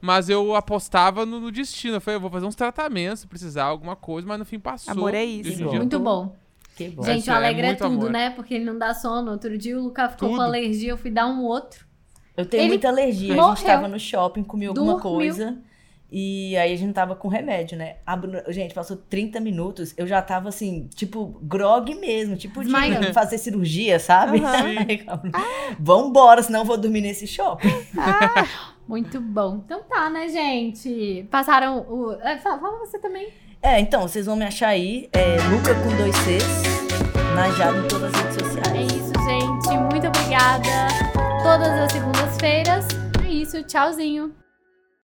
[0.00, 1.96] mas eu apostava no, no destino.
[1.96, 4.92] Eu falei, eu vou fazer uns tratamentos, se precisar, alguma coisa, mas no fim passou.
[4.92, 5.64] Amor é isso.
[5.66, 6.36] Muito bom.
[6.76, 7.02] Que bom.
[7.02, 8.10] Gente, o é Alegre é, muito tudo, amor.
[8.10, 8.30] né?
[8.30, 9.30] Porque ele não dá sono.
[9.30, 10.44] Outro dia o Luca ficou com Tudo.
[10.44, 11.84] alergia, eu fui dar um outro.
[12.36, 13.32] Eu tenho Ele muita alergia.
[13.34, 13.56] A morreu.
[13.56, 15.02] gente tava no shopping, comia alguma Dormiu.
[15.02, 15.58] coisa.
[16.14, 17.96] E aí a gente tava com remédio, né?
[18.04, 22.70] A Bruna- gente, passou 30 minutos, eu já tava assim, tipo, grog mesmo, tipo de
[23.14, 24.38] fazer cirurgia, sabe?
[24.38, 24.66] Aham.
[24.88, 25.20] Aí a
[25.80, 27.68] Vambora, senão eu vou dormir nesse shopping.
[28.86, 29.62] Muito bom.
[29.64, 31.26] Então tá, né, gente?
[31.30, 32.12] Passaram o.
[32.20, 33.28] é, Fala fala você também.
[33.62, 36.44] É, então, vocês vão me achar aí, é, Luca com dois Cs,
[37.34, 38.92] na Jada em todas as redes É sociais.
[38.92, 39.78] isso, gente.
[39.92, 40.88] Muito obrigada.
[41.42, 42.86] Todas as segundas-feiras.
[43.24, 43.62] É isso.
[43.62, 44.32] Tchauzinho.